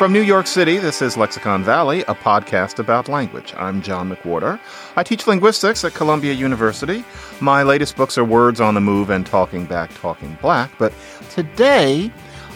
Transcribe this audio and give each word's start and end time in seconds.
From 0.00 0.14
New 0.14 0.22
York 0.22 0.46
City, 0.46 0.78
this 0.78 1.02
is 1.02 1.18
Lexicon 1.18 1.62
Valley, 1.62 2.00
a 2.08 2.14
podcast 2.14 2.78
about 2.78 3.06
language. 3.06 3.52
I'm 3.58 3.82
John 3.82 4.10
McWhorter. 4.10 4.58
I 4.96 5.02
teach 5.02 5.26
linguistics 5.26 5.84
at 5.84 5.92
Columbia 5.92 6.32
University. 6.32 7.04
My 7.42 7.62
latest 7.62 7.96
books 7.96 8.16
are 8.16 8.24
Words 8.24 8.62
on 8.62 8.72
the 8.72 8.80
Move 8.80 9.10
and 9.10 9.26
Talking 9.26 9.66
Back, 9.66 9.92
Talking 10.00 10.38
Black. 10.40 10.70
But 10.78 10.94
today, 11.28 12.10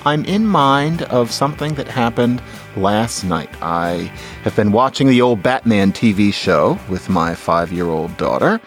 I'm 0.06 0.24
in 0.24 0.46
mind 0.46 1.02
of 1.02 1.30
something 1.30 1.74
that 1.74 1.86
happened 1.86 2.40
last 2.78 3.24
night. 3.24 3.50
I 3.60 4.10
have 4.42 4.56
been 4.56 4.72
watching 4.72 5.08
the 5.08 5.20
old 5.20 5.42
Batman 5.42 5.92
TV 5.92 6.32
show 6.32 6.78
with 6.88 7.10
my 7.10 7.34
five 7.34 7.70
year 7.70 7.88
old 7.88 8.16
daughter. 8.16 8.58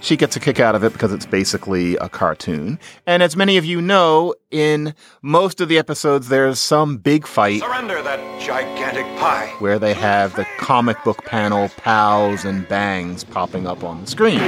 She 0.00 0.16
gets 0.16 0.36
a 0.36 0.40
kick 0.40 0.60
out 0.60 0.74
of 0.74 0.84
it 0.84 0.92
because 0.92 1.12
it's 1.12 1.26
basically 1.26 1.96
a 1.96 2.08
cartoon. 2.08 2.78
And 3.06 3.22
as 3.22 3.36
many 3.36 3.56
of 3.56 3.64
you 3.64 3.80
know, 3.82 4.34
in 4.50 4.94
most 5.22 5.60
of 5.60 5.68
the 5.68 5.76
episodes, 5.76 6.28
there's 6.28 6.60
some 6.60 6.98
big 6.98 7.26
fight. 7.26 7.60
Surrender 7.60 8.00
that 8.02 8.40
gigantic 8.40 9.04
pie. 9.18 9.52
Where 9.58 9.78
they 9.78 9.94
have 9.94 10.36
the 10.36 10.46
comic 10.58 11.02
book 11.02 11.24
panel, 11.24 11.68
pows 11.78 12.44
and 12.44 12.66
bangs 12.68 13.24
popping 13.24 13.66
up 13.66 13.82
on 13.82 14.00
the 14.00 14.06
screen. 14.06 14.40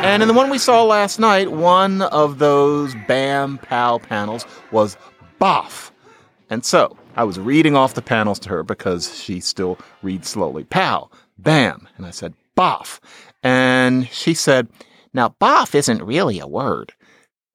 And 0.00 0.22
in 0.22 0.28
the 0.28 0.34
one 0.34 0.48
we 0.48 0.58
saw 0.58 0.84
last 0.84 1.18
night, 1.18 1.52
one 1.52 2.00
of 2.00 2.38
those 2.38 2.94
Bam 3.06 3.58
Pow 3.58 3.98
panels 3.98 4.46
was 4.72 4.96
Boff. 5.38 5.90
And 6.48 6.64
so 6.64 6.96
I 7.18 7.24
was 7.24 7.40
reading 7.40 7.74
off 7.74 7.94
the 7.94 8.00
panels 8.00 8.38
to 8.40 8.48
her 8.50 8.62
because 8.62 9.20
she 9.20 9.40
still 9.40 9.76
reads 10.02 10.28
slowly. 10.28 10.62
Pow, 10.62 11.10
Bam. 11.36 11.88
And 11.96 12.06
I 12.06 12.10
said, 12.10 12.32
Boff. 12.56 13.00
And 13.42 14.08
she 14.10 14.34
said, 14.34 14.68
Now, 15.12 15.34
Boff 15.40 15.74
isn't 15.74 16.00
really 16.00 16.38
a 16.38 16.46
word. 16.46 16.92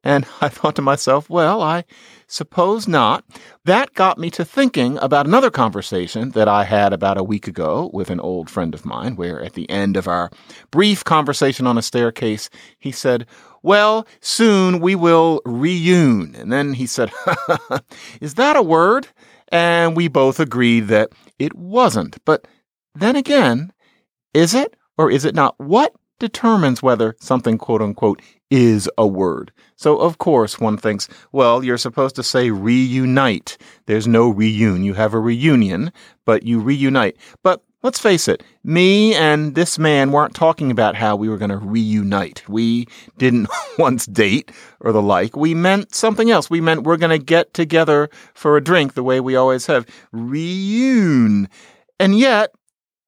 And 0.03 0.25
I 0.41 0.49
thought 0.49 0.75
to 0.75 0.81
myself, 0.81 1.29
well, 1.29 1.61
I 1.61 1.85
suppose 2.27 2.89
not. 2.89 3.23
That 3.63 3.93
got 3.93 4.17
me 4.17 4.29
to 4.31 4.43
thinking 4.43 4.97
about 4.97 5.27
another 5.27 5.49
conversation 5.49 6.31
that 6.31 6.49
I 6.49 6.65
had 6.65 6.91
about 6.91 7.17
a 7.17 7.23
week 7.23 7.47
ago 7.47 7.89
with 7.93 8.09
an 8.09 8.19
old 8.19 8.49
friend 8.49 8.73
of 8.73 8.85
mine, 8.85 9.15
where 9.15 9.41
at 9.41 9.53
the 9.53 9.69
end 9.69 9.95
of 9.95 10.09
our 10.09 10.29
brief 10.71 11.05
conversation 11.05 11.65
on 11.67 11.77
a 11.77 11.81
staircase, 11.81 12.49
he 12.79 12.91
said, 12.91 13.25
well, 13.61 14.05
soon 14.19 14.81
we 14.81 14.93
will 14.93 15.41
reune. 15.45 16.37
And 16.37 16.51
then 16.51 16.73
he 16.73 16.85
said, 16.85 17.13
is 18.19 18.33
that 18.33 18.57
a 18.57 18.61
word? 18.61 19.07
And 19.53 19.95
we 19.95 20.07
both 20.07 20.39
agreed 20.39 20.87
that 20.87 21.11
it 21.37 21.53
wasn't. 21.53 22.17
But 22.25 22.47
then 22.95 23.15
again, 23.15 23.71
is 24.33 24.55
it 24.55 24.75
or 24.97 25.11
is 25.11 25.25
it 25.25 25.35
not? 25.35 25.53
What 25.59 25.93
determines 26.19 26.81
whether 26.81 27.15
something 27.19 27.57
quote 27.57 27.81
unquote 27.81 28.21
is 28.49 28.89
a 28.97 29.05
word. 29.05 29.51
So 29.75 29.97
of 29.99 30.17
course 30.17 30.59
one 30.59 30.77
thinks, 30.77 31.07
well, 31.31 31.63
you're 31.63 31.77
supposed 31.77 32.15
to 32.15 32.23
say 32.23 32.49
reunite. 32.49 33.57
There's 33.85 34.07
no 34.07 34.33
reune. 34.33 34.83
You 34.83 34.95
have 34.95 35.13
a 35.13 35.19
reunion, 35.19 35.91
but 36.25 36.43
you 36.43 36.59
reunite. 36.59 37.17
But 37.43 37.63
let's 37.83 37.99
face 37.99 38.27
it, 38.27 38.41
me 38.63 39.13
and 39.13 39.55
this 39.55 39.77
man 39.77 40.11
weren't 40.11 40.33
talking 40.33 40.71
about 40.71 40.95
how 40.95 41.15
we 41.15 41.29
were 41.29 41.37
going 41.37 41.51
to 41.51 41.57
reunite. 41.57 42.47
We 42.47 42.87
didn't 43.17 43.49
once 43.77 44.05
date 44.05 44.51
or 44.79 44.91
the 44.91 45.01
like. 45.01 45.35
We 45.35 45.53
meant 45.53 45.93
something 45.93 46.31
else. 46.31 46.49
We 46.49 46.61
meant 46.61 46.83
we're 46.83 46.97
going 46.97 47.17
to 47.17 47.23
get 47.23 47.53
together 47.53 48.09
for 48.33 48.57
a 48.57 48.63
drink 48.63 48.93
the 48.93 49.03
way 49.03 49.19
we 49.19 49.35
always 49.35 49.65
have. 49.67 49.85
Reune. 50.13 51.47
And 51.99 52.17
yet, 52.17 52.51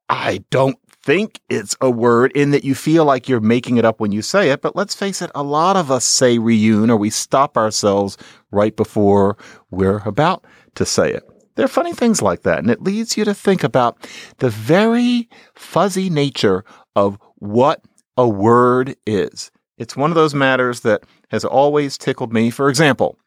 I 0.10 0.44
don't 0.52 0.78
think 1.02 1.40
it's 1.50 1.76
a 1.82 1.90
word 1.90 2.32
in 2.34 2.52
that 2.52 2.64
you 2.64 2.76
feel 2.76 3.06
like 3.06 3.30
you're 3.30 3.40
making 3.40 3.78
it 3.78 3.86
up 3.86 4.00
when 4.00 4.12
you 4.12 4.22
say 4.22 4.50
it. 4.50 4.62
But 4.62 4.76
let's 4.76 4.96
face 4.96 5.22
it, 5.22 5.32
a 5.34 5.44
lot 5.44 5.78
of 5.78 5.90
us 5.90 6.04
say 6.04 6.38
reune 6.38 6.90
or 6.90 6.98
we 6.98 7.12
stop 7.12 7.58
ourselves 7.58 8.18
right 8.52 8.76
before 8.76 9.38
we're 9.70 10.02
about 10.06 10.44
to 10.76 10.86
say 10.86 11.14
it. 11.14 11.24
There 11.56 11.66
are 11.66 11.70
funny 11.70 11.94
things 11.94 12.22
like 12.22 12.44
that. 12.44 12.60
And 12.60 12.70
it 12.70 12.82
leads 12.82 13.18
you 13.18 13.26
to 13.26 13.34
think 13.34 13.64
about 13.64 13.98
the 14.38 14.50
very 14.50 15.30
fuzzy 15.54 16.10
nature 16.10 16.64
of 16.96 17.18
what 17.36 17.82
a 18.18 18.28
word 18.28 18.96
is. 19.06 19.52
It's 19.78 19.96
one 19.96 20.12
of 20.12 20.16
those 20.16 20.34
matters 20.34 20.82
that 20.82 21.04
has 21.30 21.44
always 21.44 21.98
tickled 21.98 22.32
me. 22.32 22.50
For 22.50 22.70
example, 22.70 23.18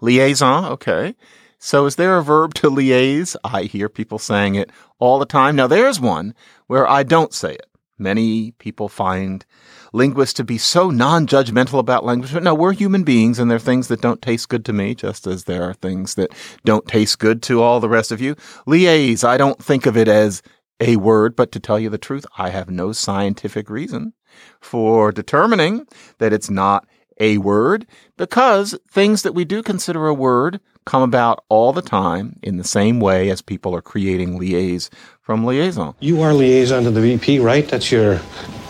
liaison. 0.00 0.64
Okay. 0.66 1.14
So 1.58 1.86
is 1.86 1.96
there 1.96 2.18
a 2.18 2.22
verb 2.22 2.54
to 2.54 2.70
liaise? 2.70 3.36
I 3.42 3.62
hear 3.62 3.88
people 3.88 4.18
saying 4.18 4.54
it 4.54 4.70
all 4.98 5.18
the 5.18 5.26
time. 5.26 5.56
Now 5.56 5.66
there's 5.66 6.00
one 6.00 6.34
where 6.66 6.86
I 6.86 7.02
don't 7.02 7.32
say 7.32 7.54
it. 7.54 7.66
Many 7.98 8.50
people 8.52 8.88
find 8.88 9.46
linguists 9.94 10.34
to 10.34 10.44
be 10.44 10.58
so 10.58 10.90
non-judgmental 10.90 11.78
about 11.78 12.04
language. 12.04 12.32
But 12.32 12.42
no, 12.42 12.54
we're 12.54 12.72
human 12.72 13.04
beings 13.04 13.38
and 13.38 13.50
there 13.50 13.56
are 13.56 13.60
things 13.60 13.88
that 13.88 14.00
don't 14.00 14.20
taste 14.20 14.48
good 14.48 14.64
to 14.66 14.72
me, 14.72 14.94
just 14.94 15.26
as 15.26 15.44
there 15.44 15.62
are 15.62 15.74
things 15.74 16.16
that 16.16 16.32
don't 16.64 16.86
taste 16.86 17.18
good 17.18 17.42
to 17.44 17.62
all 17.62 17.80
the 17.80 17.88
rest 17.88 18.10
of 18.10 18.20
you. 18.20 18.34
Liaise, 18.66 19.24
I 19.24 19.36
don't 19.36 19.62
think 19.62 19.86
of 19.86 19.96
it 19.96 20.08
as 20.08 20.42
a 20.80 20.96
word, 20.96 21.36
but 21.36 21.52
to 21.52 21.60
tell 21.60 21.78
you 21.78 21.88
the 21.88 21.96
truth, 21.96 22.26
I 22.36 22.50
have 22.50 22.68
no 22.68 22.92
scientific 22.92 23.70
reason 23.70 24.12
for 24.60 25.12
determining 25.12 25.86
that 26.18 26.32
it's 26.32 26.50
not 26.50 26.86
a 27.20 27.38
word 27.38 27.86
because 28.16 28.76
things 28.90 29.22
that 29.22 29.34
we 29.34 29.44
do 29.44 29.62
consider 29.62 30.08
a 30.08 30.14
word 30.14 30.60
come 30.84 31.02
about 31.02 31.44
all 31.48 31.72
the 31.72 31.80
time 31.80 32.36
in 32.42 32.56
the 32.56 32.64
same 32.64 32.98
way 32.98 33.30
as 33.30 33.40
people 33.40 33.74
are 33.74 33.80
creating 33.80 34.38
liaise 34.38 34.90
from 35.20 35.44
liaison. 35.44 35.94
You 36.00 36.20
are 36.22 36.34
liaison 36.34 36.82
to 36.82 36.90
the 36.90 37.00
VP, 37.00 37.38
right? 37.38 37.66
That's 37.68 37.92
your 37.92 38.20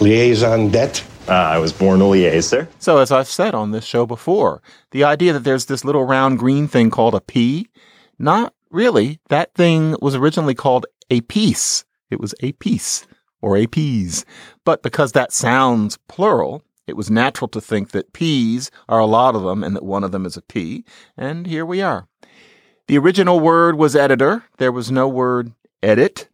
liaison 0.01 0.69
debt. 0.69 1.03
Uh, 1.27 1.33
I 1.33 1.59
was 1.59 1.73
born 1.73 2.03
a 2.03 2.41
sir. 2.43 2.69
So, 2.79 2.99
as 2.99 3.11
I've 3.11 3.29
said 3.29 3.55
on 3.55 3.71
this 3.71 3.85
show 3.85 4.05
before, 4.05 4.61
the 4.91 5.05
idea 5.05 5.33
that 5.33 5.45
there's 5.45 5.65
this 5.65 5.83
little 5.85 6.05
round 6.05 6.39
green 6.39 6.69
thing 6.69 6.91
called 6.91 7.15
a 7.15 7.21
P, 7.21 7.67
not 8.19 8.53
really. 8.71 9.21
That 9.31 9.55
thing 9.55 9.97
was 10.03 10.15
originally 10.15 10.55
called 10.55 10.85
a 11.11 11.23
piece. 11.23 11.85
It 12.11 12.21
was 12.21 12.35
a 12.41 12.53
piece 12.53 13.07
or 13.41 13.57
a 13.57 13.67
peas. 13.67 14.27
But 14.67 14.83
because 14.83 15.13
that 15.13 15.33
sounds 15.33 15.99
plural, 16.09 16.63
it 16.87 16.97
was 16.97 17.11
natural 17.11 17.49
to 17.49 17.61
think 17.61 17.93
that 17.93 18.13
P's 18.13 18.71
are 18.89 19.01
a 19.01 19.07
lot 19.07 19.35
of 19.35 19.43
them 19.43 19.65
and 19.65 19.75
that 19.75 19.85
one 19.85 20.05
of 20.05 20.13
them 20.13 20.27
is 20.27 20.37
a 20.37 20.43
P. 20.43 20.85
And 21.17 21.47
here 21.47 21.65
we 21.65 21.81
are. 21.81 22.07
The 22.87 22.99
original 22.99 23.41
word 23.41 23.77
was 23.77 23.97
editor. 23.97 24.45
There 24.59 24.73
was 24.73 24.91
no 24.91 25.09
word 25.09 25.53
edit. 25.83 26.29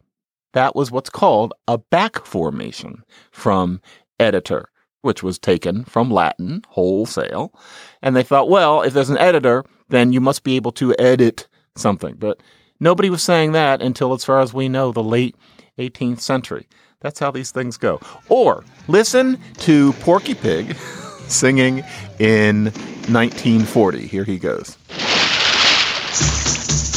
That 0.51 0.75
was 0.75 0.91
what's 0.91 1.09
called 1.09 1.53
a 1.65 1.77
back 1.77 2.25
formation 2.25 3.03
from 3.31 3.79
editor, 4.19 4.69
which 5.01 5.23
was 5.23 5.37
taken 5.39 5.83
from 5.85 6.11
Latin 6.11 6.63
wholesale. 6.69 7.53
And 8.01 8.15
they 8.15 8.23
thought, 8.23 8.49
well, 8.49 8.81
if 8.81 8.93
there's 8.93 9.09
an 9.09 9.17
editor, 9.17 9.63
then 9.89 10.13
you 10.13 10.21
must 10.21 10.43
be 10.43 10.55
able 10.55 10.71
to 10.73 10.95
edit 10.99 11.47
something. 11.75 12.15
But 12.15 12.41
nobody 12.79 13.09
was 13.09 13.23
saying 13.23 13.51
that 13.53 13.81
until, 13.81 14.13
as 14.13 14.23
far 14.25 14.39
as 14.39 14.53
we 14.53 14.69
know, 14.69 14.91
the 14.91 15.03
late 15.03 15.35
18th 15.77 16.19
century. 16.19 16.67
That's 16.99 17.19
how 17.19 17.31
these 17.31 17.51
things 17.51 17.77
go. 17.77 17.99
Or 18.29 18.63
listen 18.87 19.39
to 19.59 19.93
Porky 19.93 20.35
Pig 20.35 20.75
singing 21.27 21.83
in 22.19 22.65
1940. 23.09 24.05
Here 24.07 24.23
he 24.23 24.37
goes. 24.37 24.77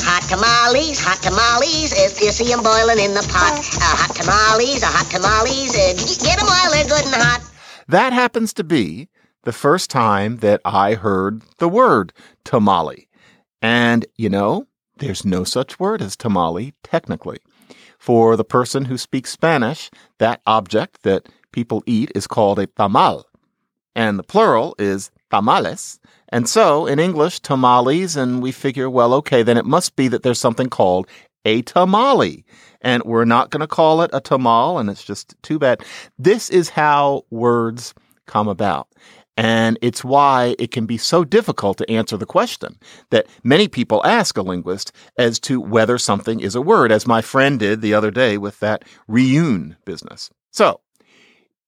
Hot 0.04 0.22
tamales, 0.28 1.00
hot 1.00 1.22
tamales, 1.22 1.92
if 1.96 2.20
you 2.20 2.30
see 2.30 2.52
'em 2.52 2.62
boiling 2.62 2.98
in 3.00 3.14
the 3.14 3.22
pot. 3.32 3.56
Uh, 3.80 3.96
hot 3.96 4.14
tamales, 4.14 4.82
uh, 4.82 4.86
hot 4.86 5.08
tamales, 5.10 5.72
uh, 5.74 5.94
get 6.22 6.38
'em 6.40 6.46
while 6.46 6.70
they're 6.70 6.84
good 6.84 7.04
and 7.06 7.14
hot. 7.14 7.40
That 7.88 8.12
happens 8.12 8.52
to 8.54 8.64
be 8.64 9.08
the 9.44 9.52
first 9.52 9.90
time 9.90 10.38
that 10.38 10.60
I 10.64 10.94
heard 10.94 11.42
the 11.58 11.68
word 11.68 12.12
tamale. 12.44 13.08
And, 13.60 14.06
you 14.16 14.28
know, 14.28 14.66
there's 14.98 15.24
no 15.24 15.44
such 15.44 15.78
word 15.78 16.02
as 16.02 16.16
tamale 16.16 16.74
technically. 16.82 17.38
For 17.98 18.36
the 18.36 18.44
person 18.44 18.84
who 18.86 18.98
speaks 18.98 19.30
Spanish, 19.30 19.90
that 20.18 20.40
object 20.46 21.02
that 21.02 21.28
people 21.52 21.82
eat 21.86 22.12
is 22.14 22.26
called 22.26 22.58
a 22.58 22.66
tamal. 22.66 23.24
And 23.94 24.18
the 24.18 24.24
plural 24.24 24.74
is 24.78 25.10
tamales. 25.30 25.98
And 26.28 26.48
so 26.48 26.86
in 26.86 26.98
English, 26.98 27.40
tamales, 27.40 28.16
and 28.16 28.42
we 28.42 28.52
figure, 28.52 28.90
well, 28.90 29.14
okay, 29.14 29.42
then 29.42 29.56
it 29.56 29.64
must 29.64 29.94
be 29.96 30.08
that 30.08 30.22
there's 30.22 30.40
something 30.40 30.68
called 30.68 31.08
a 31.44 31.62
tamale. 31.62 32.44
And 32.80 33.02
we're 33.04 33.24
not 33.24 33.50
going 33.50 33.60
to 33.60 33.66
call 33.66 34.02
it 34.02 34.10
a 34.12 34.20
tamal, 34.20 34.78
and 34.78 34.90
it's 34.90 35.04
just 35.04 35.34
too 35.42 35.58
bad. 35.58 35.82
This 36.18 36.50
is 36.50 36.68
how 36.68 37.24
words 37.30 37.94
come 38.26 38.48
about. 38.48 38.88
And 39.36 39.78
it's 39.82 40.04
why 40.04 40.54
it 40.58 40.70
can 40.70 40.86
be 40.86 40.96
so 40.96 41.24
difficult 41.24 41.78
to 41.78 41.90
answer 41.90 42.16
the 42.16 42.26
question 42.26 42.78
that 43.10 43.26
many 43.42 43.66
people 43.66 44.04
ask 44.04 44.36
a 44.36 44.42
linguist 44.42 44.92
as 45.18 45.40
to 45.40 45.60
whether 45.60 45.98
something 45.98 46.38
is 46.38 46.54
a 46.54 46.62
word, 46.62 46.92
as 46.92 47.06
my 47.06 47.20
friend 47.20 47.58
did 47.58 47.80
the 47.80 47.94
other 47.94 48.12
day 48.12 48.38
with 48.38 48.60
that 48.60 48.84
reun 49.10 49.76
business. 49.84 50.30
So, 50.52 50.80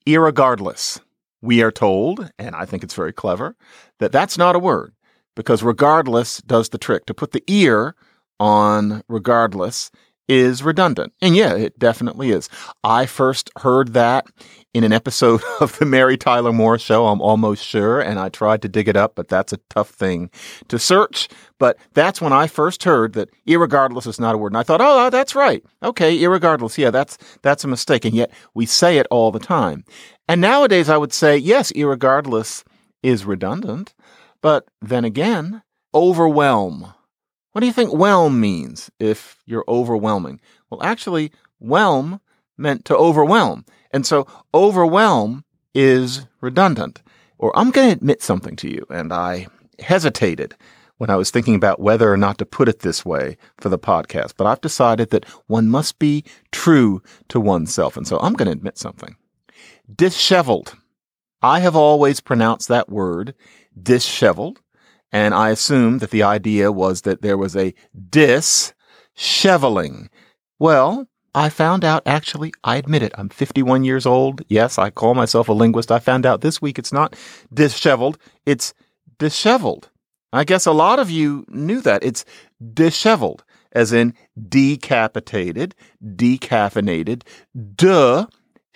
irregardless, 0.07 1.01
we 1.43 1.61
are 1.63 1.73
told, 1.73 2.31
and 2.39 2.55
I 2.55 2.67
think 2.67 2.85
it's 2.85 2.95
very 2.95 3.13
clever, 3.13 3.57
that 3.99 4.13
that's 4.13 4.39
not 4.39 4.55
a 4.55 4.61
word 4.61 4.93
because 5.35 5.63
regardless 5.63 6.39
does 6.43 6.71
the 6.71 6.79
trick. 6.79 7.07
To 7.07 7.15
put 7.15 7.33
the 7.33 7.45
ear 7.47 7.95
on 8.39 9.03
regardless 9.09 9.91
is 10.29 10.63
redundant. 10.63 11.13
And 11.23 11.37
yeah, 11.37 11.55
it 11.55 11.79
definitely 11.79 12.31
is. 12.31 12.49
I 12.83 13.07
first 13.07 13.51
heard 13.59 13.93
that 13.93 14.27
in 14.75 14.85
an 14.85 14.93
episode 14.93 15.41
of 15.61 15.79
the 15.79 15.87
Mary 15.87 16.17
Tyler 16.17 16.53
Moore 16.53 16.79
show, 16.79 17.07
I'm 17.07 17.21
almost 17.21 17.65
sure, 17.65 18.01
and 18.01 18.19
I 18.19 18.29
tried 18.29 18.63
to 18.63 18.69
dig 18.69 18.89
it 18.89 18.97
up, 18.97 19.15
but 19.15 19.29
that's 19.29 19.53
a 19.53 19.61
tough 19.71 19.91
thing 19.91 20.31
to 20.69 20.79
search. 20.79 21.29
But 21.59 21.79
that's 21.95 22.21
when 22.21 22.33
I 22.33 22.47
first 22.47 22.85
heard 22.85 23.13
that 23.15 23.31
irregardless 23.47 24.07
is 24.07 24.21
not 24.21 24.35
a 24.35 24.39
word. 24.39 24.53
And 24.53 24.59
I 24.59 24.63
thought, 24.63 24.81
oh, 24.83 25.11
that's 25.11 25.35
right. 25.35 25.65
Okay, 25.83 26.19
irregardless. 26.19 26.77
Yeah, 26.77 26.91
that's 26.91 27.17
that's 27.43 27.65
a 27.65 27.69
mistake. 27.69 28.05
And 28.05 28.15
yet 28.15 28.31
we 28.55 28.67
say 28.67 28.99
it 28.99 29.07
all 29.11 29.31
the 29.31 29.39
time. 29.39 29.85
And 30.29 30.41
nowadays 30.41 30.89
I 30.89 30.97
would 30.97 31.13
say, 31.13 31.37
yes, 31.37 31.73
irregardless 31.73 32.65
is 33.03 33.25
redundant. 33.25 33.95
But 34.43 34.67
then 34.83 35.05
again, 35.05 35.63
overwhelm 35.95 36.93
what 37.57 37.61
do 37.61 37.67
you 37.69 37.73
think 37.73 37.91
whelm 37.91 38.39
means 38.39 38.91
if 39.01 39.39
you're 39.47 39.65
overwhelming? 39.67 40.43
Well, 40.69 40.83
actually, 40.83 41.33
whelm 41.59 42.21
meant 42.59 42.85
to 42.85 42.95
overwhelm. 42.95 43.65
And 43.93 44.05
so 44.05 44.27
overwhelm 44.53 45.43
is 45.75 46.27
redundant. 46.43 47.01
Or 47.39 47.59
I'm 47.59 47.71
going 47.71 47.89
to 47.89 47.97
admit 47.97 48.21
something 48.21 48.57
to 48.57 48.69
you, 48.69 48.85
and 48.91 49.11
I 49.11 49.47
hesitated 49.79 50.55
when 50.99 51.09
I 51.09 51.17
was 51.17 51.31
thinking 51.31 51.55
about 51.55 51.81
whether 51.81 52.13
or 52.13 52.19
not 52.19 52.37
to 52.41 52.45
put 52.45 52.69
it 52.69 52.81
this 52.81 53.07
way 53.07 53.39
for 53.57 53.71
the 53.71 53.79
podcast, 53.79 54.35
but 54.37 54.47
I've 54.47 54.61
decided 54.61 55.09
that 55.09 55.25
one 55.47 55.71
must 55.71 55.99
be 55.99 56.25
true 56.53 57.01
to 57.31 57.41
oneself. 57.41 57.97
And 57.97 58.07
so 58.07 58.19
I'm 58.19 58.35
going 58.35 58.49
to 58.49 58.53
admit 58.53 58.77
something. 58.77 59.17
Disheveled. 59.91 60.77
I 61.41 61.61
have 61.61 61.75
always 61.75 62.21
pronounced 62.21 62.69
that 62.69 62.91
word 62.91 63.35
disheveled 63.83 64.61
and 65.17 65.33
I 65.33 65.49
assumed 65.49 66.01
that 66.01 66.11
the 66.11 66.23
idea 66.23 66.71
was 66.71 67.01
that 67.03 67.23
there 67.23 67.39
was 67.39 67.57
a 67.57 67.73
disheveling. 68.11 70.11
Well, 70.59 71.09
I 71.35 71.49
found 71.49 71.87
out 71.87 72.03
actually, 72.05 72.53
I 72.65 72.77
admit 72.77 73.03
it, 73.03 73.15
I'm 73.17 73.31
51 73.31 73.85
years 73.85 74.05
old. 74.05 74.43
Yes, 74.49 74.77
I 74.77 74.91
call 74.91 75.15
myself 75.15 75.49
a 75.49 75.55
linguist. 75.55 75.91
I 75.91 76.01
found 76.01 76.27
out 76.27 76.43
this 76.43 76.61
week 76.61 76.79
it's 76.79 76.93
not 76.93 77.17
disheveled, 77.51 78.19
it's 78.45 78.75
disheveled. 79.19 79.89
I 80.35 80.45
guess 80.45 80.67
a 80.67 80.73
lot 80.73 80.99
of 80.99 81.11
you 81.11 81.47
knew 81.49 81.81
that. 81.81 82.05
It's 82.05 82.27
disheveled, 82.75 83.43
as 83.73 83.95
in 83.95 84.13
decapitated, 84.51 85.75
decaffeinated, 86.05 87.23
duh 87.75 88.27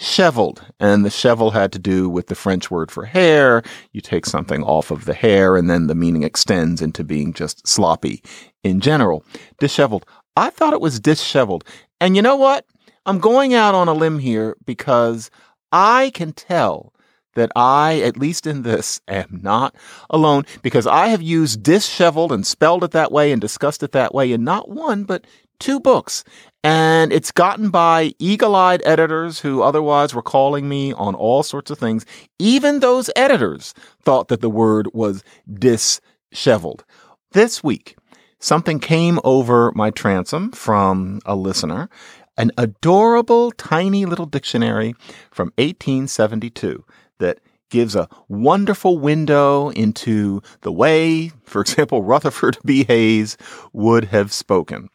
sheveled. 0.01 0.65
And 0.81 1.05
the 1.05 1.11
shevel 1.11 1.53
had 1.53 1.73
to 1.73 1.79
do 1.79 2.09
with 2.09 2.29
the 2.29 2.35
French 2.35 2.71
word 2.71 2.91
for 2.91 3.05
hair. 3.05 3.63
You 3.93 4.01
take 4.01 4.25
something 4.27 4.63
off 4.63 4.91
of 4.91 5.05
the 5.05 5.15
hair 5.15 5.57
and 5.57 5.69
then 5.69 5.87
the 5.87 5.95
meaning 5.95 6.23
extends 6.23 6.81
into 6.81 7.05
being 7.05 7.35
just 7.35 7.67
sloppy 7.69 8.23
in 8.65 8.81
general. 8.81 9.25
Disheveled. 9.59 10.07
I 10.37 10.51
thought 10.51 10.73
it 10.73 10.81
was 10.81 11.01
disheveled. 11.01 11.65
And 12.01 12.17
you 12.17 12.23
know 12.23 12.37
what? 12.37 12.65
I'm 13.05 13.19
going 13.19 13.53
out 13.53 13.75
on 13.75 13.89
a 13.89 13.93
limb 13.93 14.19
here 14.19 14.57
because 14.65 15.31
I 15.71 16.11
can 16.15 16.33
tell 16.33 16.95
that 17.35 17.53
I, 17.55 18.01
at 18.01 18.17
least 18.17 18.47
in 18.47 18.63
this, 18.63 19.01
am 19.07 19.41
not 19.43 19.75
alone 20.09 20.45
because 20.63 20.87
I 20.87 21.09
have 21.09 21.23
used 21.23 21.63
disheveled 21.63 22.33
and 22.33 22.47
spelled 22.47 22.85
it 22.85 22.91
that 22.93 23.13
way 23.13 23.33
and 23.33 23.41
discussed 23.41 23.83
it 23.83 23.93
that 23.93 24.15
way 24.15 24.33
in 24.33 24.45
not 24.45 24.69
one, 24.69 25.05
but 25.05 25.27
two 25.59 25.79
books. 25.79 26.25
And 26.63 27.11
it's 27.13 27.31
gotten 27.31 27.71
by 27.71 28.13
eagle 28.19 28.55
eyed 28.55 28.83
editors 28.85 29.41
who 29.41 29.63
otherwise 29.63 30.15
were 30.15 30.23
calling 30.23 30.69
me 30.69 30.93
on 30.93 31.15
all 31.15 31.43
sorts 31.43 31.71
of 31.71 31.79
things. 31.79 32.05
Even 32.39 32.81
those 32.81 33.09
editors 33.17 33.73
thought 34.03 34.29
that 34.29 34.43
the 34.43 34.51
word 34.51 34.89
was 34.93 35.25
disheveled. 35.51 36.85
This 37.33 37.65
week, 37.65 37.97
something 38.41 38.79
came 38.79 39.21
over 39.25 39.73
my 39.75 39.91
transom 39.91 40.53
from 40.53 41.21
a 41.25 41.35
listener, 41.35 41.89
an 42.37 42.51
adorable 42.59 43.53
tiny 43.53 44.05
little 44.05 44.27
dictionary 44.27 44.95
from 45.31 45.53
1872 45.57 46.85
that 47.21 47.41
gives 47.71 47.95
a 47.95 48.09
wonderful 48.29 48.99
window 48.99 49.71
into 49.71 50.43
the 50.61 50.73
way, 50.73 51.31
for 51.45 51.61
example, 51.63 52.03
Rutherford 52.03 52.59
B. 52.65 52.85
Hayes 52.85 53.39
would 53.73 54.07
have 54.07 54.33
spoken 54.33 54.91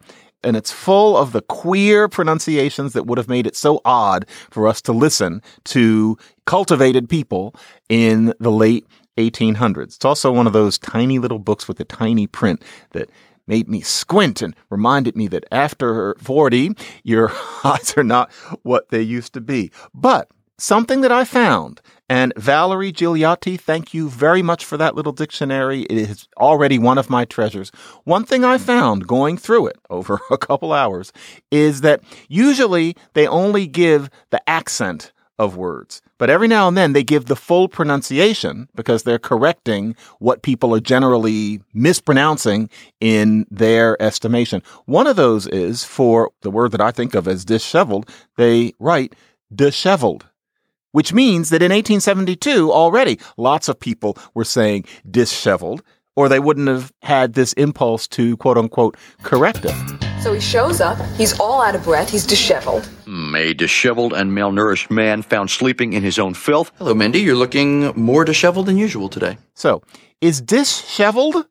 and 0.45 0.55
it's 0.55 0.71
full 0.71 1.17
of 1.17 1.31
the 1.31 1.41
queer 1.41 2.07
pronunciations 2.07 2.93
that 2.93 3.05
would 3.05 3.17
have 3.17 3.27
made 3.27 3.47
it 3.47 3.55
so 3.55 3.81
odd 3.83 4.25
for 4.49 4.67
us 4.67 4.81
to 4.83 4.93
listen 4.93 5.41
to 5.65 6.17
cultivated 6.45 7.09
people 7.09 7.55
in 7.89 8.33
the 8.39 8.51
late 8.51 8.85
1800s. 9.17 9.95
It's 9.95 10.05
also 10.05 10.31
one 10.31 10.47
of 10.47 10.53
those 10.53 10.77
tiny 10.77 11.19
little 11.19 11.39
books 11.39 11.67
with 11.67 11.77
the 11.77 11.85
tiny 11.85 12.27
print 12.27 12.61
that 12.91 13.09
made 13.47 13.67
me 13.67 13.81
squint 13.81 14.41
and 14.41 14.55
reminded 14.69 15.15
me 15.15 15.27
that 15.27 15.45
after 15.51 16.15
40, 16.19 16.71
your 17.03 17.31
eyes 17.63 17.95
are 17.97 18.03
not 18.03 18.31
what 18.63 18.89
they 18.89 19.01
used 19.01 19.33
to 19.33 19.41
be. 19.41 19.71
But 19.93 20.29
something 20.57 21.01
that 21.01 21.11
I 21.11 21.25
found 21.25 21.81
and 22.07 22.33
Valerie 22.37 22.93
Gigliotti, 22.93 23.59
thank 23.59 23.93
you 23.93 24.09
very 24.09 24.43
much 24.43 24.63
for 24.63 24.77
that 24.77 24.95
little 24.95 25.11
dictionary. 25.11 25.81
It 25.83 25.97
is 25.97 26.27
already 26.37 26.77
one 26.77 26.97
of 26.97 27.09
my 27.09 27.25
treasures. 27.25 27.71
One 28.03 28.25
thing 28.25 28.45
I 28.45 28.57
found 28.59 29.07
going 29.07 29.37
through 29.37 29.67
it 29.67 29.77
over 29.89 30.19
a 30.31 30.37
couple 30.37 30.71
hours 30.71 31.11
is 31.51 31.81
that 31.81 32.01
usually 32.27 32.95
they 33.13 33.27
only 33.27 33.65
give 33.65 34.09
the 34.29 34.47
accent 34.47 35.11
of 35.37 35.57
words. 35.57 36.01
But 36.17 36.29
every 36.29 36.47
now 36.47 36.67
and 36.67 36.77
then 36.77 36.93
they 36.93 37.03
give 37.03 37.25
the 37.25 37.35
full 37.35 37.67
pronunciation 37.67 38.69
because 38.73 39.03
they're 39.03 39.19
correcting 39.19 39.95
what 40.19 40.43
people 40.43 40.73
are 40.73 40.79
generally 40.79 41.61
mispronouncing 41.73 42.69
in 43.01 43.45
their 43.51 44.01
estimation. 44.01 44.61
One 44.85 45.07
of 45.07 45.17
those 45.17 45.45
is 45.47 45.83
for 45.83 46.31
the 46.41 46.51
word 46.51 46.71
that 46.71 46.79
I 46.79 46.91
think 46.91 47.15
of 47.15 47.27
as 47.27 47.43
disheveled, 47.43 48.09
they 48.37 48.73
write 48.79 49.13
disheveled 49.53 50.25
which 50.95 51.11
means 51.11 51.49
that 51.49 51.61
in 51.61 51.73
1872 51.73 52.71
already 52.71 53.19
lots 53.35 53.67
of 53.67 53.77
people 53.77 54.17
were 54.33 54.45
saying 54.45 54.85
disheveled, 55.11 55.83
or 56.15 56.29
they 56.29 56.39
wouldn't 56.39 56.69
have 56.69 56.93
had 57.01 57.33
this 57.33 57.51
impulse 57.53 58.07
to 58.07 58.37
quote 58.37 58.57
unquote 58.57 58.95
correct 59.21 59.65
it. 59.65 59.75
So 60.23 60.31
he 60.31 60.39
shows 60.39 60.79
up, 60.79 60.97
he's 61.17 61.37
all 61.37 61.61
out 61.61 61.75
of 61.75 61.83
breath, 61.83 62.09
he's 62.09 62.25
disheveled. 62.25 62.85
Hmm, 63.03 63.35
a 63.35 63.53
disheveled 63.53 64.13
and 64.13 64.31
malnourished 64.31 64.89
man 64.89 65.21
found 65.21 65.51
sleeping 65.51 65.91
in 65.91 66.01
his 66.01 66.17
own 66.17 66.33
filth. 66.33 66.71
Hello, 66.77 66.93
Mindy. 66.93 67.19
You're 67.19 67.35
looking 67.35 67.91
more 67.99 68.23
disheveled 68.23 68.67
than 68.67 68.77
usual 68.77 69.09
today. 69.09 69.37
So, 69.53 69.81
is 70.21 70.39
disheveled 70.39 71.45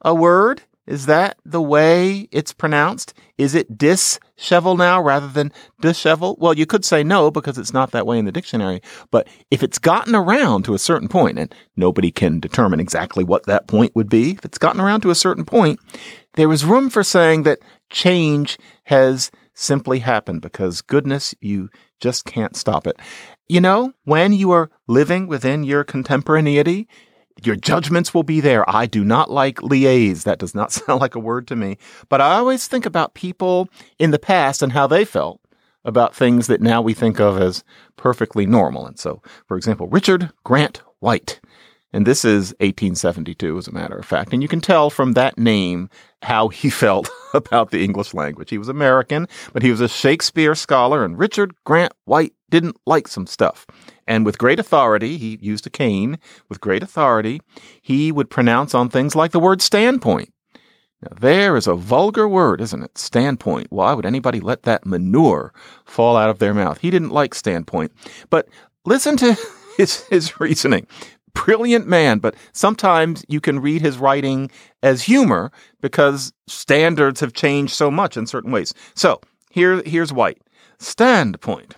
a 0.00 0.14
word? 0.14 0.62
Is 0.90 1.06
that 1.06 1.38
the 1.44 1.62
way 1.62 2.28
it's 2.32 2.52
pronounced? 2.52 3.14
Is 3.38 3.54
it 3.54 3.78
dishevel 3.78 4.76
now 4.76 5.00
rather 5.00 5.28
than 5.28 5.52
dishevel? 5.80 6.36
Well, 6.40 6.58
you 6.58 6.66
could 6.66 6.84
say 6.84 7.04
no 7.04 7.30
because 7.30 7.58
it's 7.58 7.72
not 7.72 7.92
that 7.92 8.08
way 8.08 8.18
in 8.18 8.24
the 8.24 8.32
dictionary. 8.32 8.82
But 9.12 9.28
if 9.52 9.62
it's 9.62 9.78
gotten 9.78 10.16
around 10.16 10.64
to 10.64 10.74
a 10.74 10.80
certain 10.80 11.06
point, 11.06 11.38
and 11.38 11.54
nobody 11.76 12.10
can 12.10 12.40
determine 12.40 12.80
exactly 12.80 13.22
what 13.22 13.46
that 13.46 13.68
point 13.68 13.94
would 13.94 14.10
be, 14.10 14.32
if 14.32 14.44
it's 14.44 14.58
gotten 14.58 14.80
around 14.80 15.02
to 15.02 15.10
a 15.10 15.14
certain 15.14 15.44
point, 15.44 15.78
there 16.34 16.50
is 16.50 16.64
room 16.64 16.90
for 16.90 17.04
saying 17.04 17.44
that 17.44 17.60
change 17.88 18.58
has 18.86 19.30
simply 19.54 20.00
happened 20.00 20.42
because 20.42 20.82
goodness, 20.82 21.36
you 21.40 21.68
just 22.00 22.24
can't 22.24 22.56
stop 22.56 22.88
it. 22.88 22.98
You 23.48 23.60
know, 23.60 23.92
when 24.02 24.32
you 24.32 24.50
are 24.50 24.70
living 24.88 25.28
within 25.28 25.62
your 25.62 25.84
contemporaneity, 25.84 26.88
your 27.42 27.56
judgments 27.56 28.14
will 28.14 28.22
be 28.22 28.40
there. 28.40 28.68
I 28.68 28.86
do 28.86 29.04
not 29.04 29.30
like 29.30 29.56
liaise. 29.56 30.24
That 30.24 30.38
does 30.38 30.54
not 30.54 30.72
sound 30.72 31.00
like 31.00 31.14
a 31.14 31.20
word 31.20 31.46
to 31.48 31.56
me. 31.56 31.78
But 32.08 32.20
I 32.20 32.36
always 32.36 32.66
think 32.66 32.86
about 32.86 33.14
people 33.14 33.68
in 33.98 34.10
the 34.10 34.18
past 34.18 34.62
and 34.62 34.72
how 34.72 34.86
they 34.86 35.04
felt 35.04 35.40
about 35.84 36.14
things 36.14 36.46
that 36.46 36.60
now 36.60 36.82
we 36.82 36.94
think 36.94 37.20
of 37.20 37.40
as 37.40 37.64
perfectly 37.96 38.46
normal. 38.46 38.86
And 38.86 38.98
so, 38.98 39.22
for 39.46 39.56
example, 39.56 39.86
Richard 39.88 40.30
Grant 40.44 40.82
White. 40.98 41.40
And 41.92 42.06
this 42.06 42.24
is 42.24 42.50
1872, 42.60 43.58
as 43.58 43.66
a 43.66 43.72
matter 43.72 43.96
of 43.96 44.04
fact. 44.04 44.32
And 44.32 44.42
you 44.42 44.48
can 44.48 44.60
tell 44.60 44.90
from 44.90 45.12
that 45.12 45.38
name 45.38 45.90
how 46.22 46.48
he 46.48 46.70
felt 46.84 47.10
about 47.34 47.70
the 47.70 47.82
English 47.82 48.14
language. 48.14 48.50
He 48.50 48.58
was 48.58 48.68
American, 48.68 49.26
but 49.52 49.62
he 49.62 49.70
was 49.70 49.80
a 49.80 49.88
Shakespeare 49.88 50.54
scholar, 50.54 51.04
and 51.04 51.18
Richard 51.18 51.54
Grant 51.64 51.92
White 52.04 52.34
didn't 52.48 52.76
like 52.86 53.08
some 53.08 53.26
stuff. 53.26 53.66
And 54.10 54.26
with 54.26 54.38
great 54.38 54.58
authority, 54.58 55.18
he 55.18 55.38
used 55.40 55.68
a 55.68 55.70
cane. 55.70 56.18
With 56.48 56.60
great 56.60 56.82
authority, 56.82 57.40
he 57.80 58.10
would 58.10 58.28
pronounce 58.28 58.74
on 58.74 58.88
things 58.88 59.14
like 59.14 59.30
the 59.30 59.38
word 59.38 59.62
standpoint. 59.62 60.32
Now, 61.00 61.16
there 61.20 61.56
is 61.56 61.68
a 61.68 61.76
vulgar 61.76 62.28
word, 62.28 62.60
isn't 62.60 62.82
it? 62.82 62.98
Standpoint. 62.98 63.68
Why 63.70 63.92
would 63.92 64.04
anybody 64.04 64.40
let 64.40 64.64
that 64.64 64.84
manure 64.84 65.54
fall 65.84 66.16
out 66.16 66.28
of 66.28 66.40
their 66.40 66.52
mouth? 66.52 66.78
He 66.78 66.90
didn't 66.90 67.12
like 67.12 67.36
standpoint. 67.36 67.92
But 68.30 68.48
listen 68.84 69.16
to 69.18 69.36
his, 69.76 70.04
his 70.08 70.40
reasoning 70.40 70.88
brilliant 71.32 71.86
man, 71.86 72.18
but 72.18 72.34
sometimes 72.52 73.24
you 73.28 73.40
can 73.40 73.60
read 73.60 73.80
his 73.80 73.98
writing 73.98 74.50
as 74.82 75.04
humor 75.04 75.52
because 75.80 76.32
standards 76.48 77.20
have 77.20 77.32
changed 77.32 77.72
so 77.72 77.88
much 77.88 78.16
in 78.16 78.26
certain 78.26 78.50
ways. 78.50 78.74
So 78.96 79.20
here, 79.48 79.80
here's 79.84 80.12
White. 80.12 80.42
Standpoint. 80.80 81.76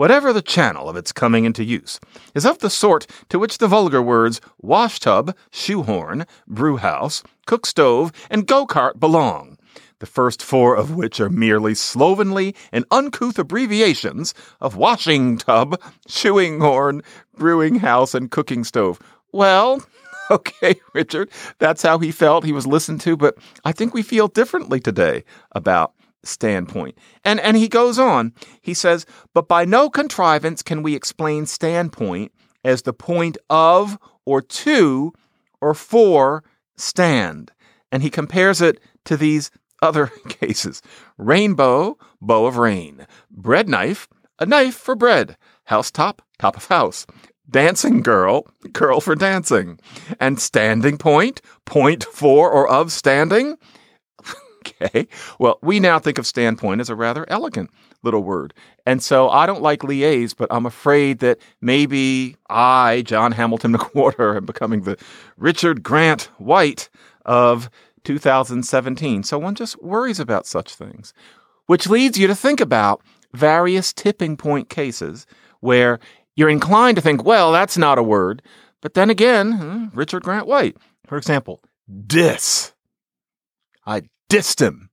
Whatever 0.00 0.32
the 0.32 0.40
channel 0.40 0.88
of 0.88 0.96
its 0.96 1.12
coming 1.12 1.44
into 1.44 1.62
use, 1.62 2.00
is 2.34 2.46
of 2.46 2.60
the 2.60 2.70
sort 2.70 3.06
to 3.28 3.38
which 3.38 3.58
the 3.58 3.68
vulgar 3.68 4.00
words 4.00 4.40
washtub, 4.56 5.36
shoehorn, 5.50 6.24
brewhouse, 6.48 7.22
cook 7.44 7.66
stove, 7.66 8.10
and 8.30 8.46
go 8.46 8.66
kart 8.66 8.98
belong 8.98 9.58
the 9.98 10.06
first 10.06 10.42
four 10.42 10.74
of 10.74 10.94
which 10.94 11.20
are 11.20 11.28
merely 11.28 11.74
slovenly 11.74 12.56
and 12.72 12.86
uncouth 12.90 13.38
abbreviations 13.38 14.32
of 14.58 14.74
washing 14.74 15.36
tub, 15.36 15.78
shoeing 16.08 16.60
horn, 16.60 17.02
brewing 17.36 17.74
house, 17.74 18.14
and 18.14 18.30
cooking 18.30 18.64
stove. 18.64 18.98
Well, 19.32 19.82
okay, 20.30 20.76
Richard, 20.94 21.28
that's 21.58 21.82
how 21.82 21.98
he 21.98 22.10
felt. 22.10 22.46
He 22.46 22.52
was 22.52 22.66
listened 22.66 23.02
to, 23.02 23.18
but 23.18 23.36
I 23.66 23.72
think 23.72 23.92
we 23.92 24.00
feel 24.00 24.28
differently 24.28 24.80
today 24.80 25.24
about 25.52 25.92
standpoint. 26.24 26.98
And 27.24 27.40
and 27.40 27.56
he 27.56 27.68
goes 27.68 27.98
on. 27.98 28.32
He 28.60 28.74
says, 28.74 29.06
"But 29.34 29.48
by 29.48 29.64
no 29.64 29.90
contrivance 29.90 30.62
can 30.62 30.82
we 30.82 30.94
explain 30.94 31.46
standpoint 31.46 32.32
as 32.64 32.82
the 32.82 32.92
point 32.92 33.38
of 33.48 33.98
or 34.24 34.42
to 34.42 35.12
or 35.60 35.74
for 35.74 36.44
stand." 36.76 37.52
And 37.92 38.02
he 38.02 38.10
compares 38.10 38.60
it 38.60 38.80
to 39.04 39.16
these 39.16 39.50
other 39.82 40.06
cases. 40.28 40.82
Rainbow, 41.16 41.98
bow 42.20 42.46
of 42.46 42.56
rain. 42.56 43.06
Bread 43.30 43.68
knife, 43.68 44.08
a 44.38 44.46
knife 44.46 44.76
for 44.76 44.94
bread. 44.94 45.36
House 45.64 45.90
top, 45.90 46.22
top 46.38 46.56
of 46.56 46.66
house. 46.66 47.06
Dancing 47.48 48.00
girl, 48.00 48.46
girl 48.72 49.00
for 49.00 49.14
dancing. 49.14 49.80
And 50.20 50.40
standing 50.40 50.98
point, 50.98 51.40
point 51.64 52.04
for 52.04 52.50
or 52.50 52.68
of 52.68 52.92
standing. 52.92 53.56
Okay. 54.82 55.08
Well, 55.38 55.58
we 55.62 55.80
now 55.80 55.98
think 55.98 56.18
of 56.18 56.26
standpoint 56.26 56.80
as 56.80 56.90
a 56.90 56.94
rather 56.94 57.28
elegant 57.28 57.70
little 58.02 58.22
word. 58.22 58.54
And 58.86 59.02
so 59.02 59.28
I 59.28 59.46
don't 59.46 59.62
like 59.62 59.80
liaise, 59.80 60.34
but 60.36 60.48
I'm 60.50 60.66
afraid 60.66 61.18
that 61.20 61.38
maybe 61.60 62.36
I, 62.48 63.02
John 63.06 63.32
Hamilton 63.32 63.72
McWhorter, 63.76 64.36
am 64.36 64.46
becoming 64.46 64.82
the 64.82 64.96
Richard 65.36 65.82
Grant 65.82 66.30
White 66.38 66.88
of 67.24 67.70
2017. 68.04 69.22
So 69.22 69.38
one 69.38 69.54
just 69.54 69.82
worries 69.82 70.20
about 70.20 70.46
such 70.46 70.74
things, 70.74 71.12
which 71.66 71.88
leads 71.88 72.18
you 72.18 72.26
to 72.26 72.34
think 72.34 72.60
about 72.60 73.02
various 73.32 73.92
tipping 73.92 74.36
point 74.36 74.68
cases 74.68 75.26
where 75.60 76.00
you're 76.36 76.48
inclined 76.48 76.96
to 76.96 77.02
think, 77.02 77.24
well, 77.24 77.52
that's 77.52 77.76
not 77.76 77.98
a 77.98 78.02
word. 78.02 78.42
But 78.80 78.94
then 78.94 79.10
again, 79.10 79.52
hmm, 79.52 79.86
Richard 79.96 80.22
Grant 80.22 80.46
White, 80.46 80.76
for 81.06 81.18
example, 81.18 81.62
dis. 82.06 82.72
I 83.86 84.02
dissed 84.30 84.60
him. 84.60 84.88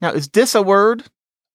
Now, 0.00 0.12
is 0.12 0.28
dis 0.28 0.54
a 0.54 0.62
word? 0.62 1.04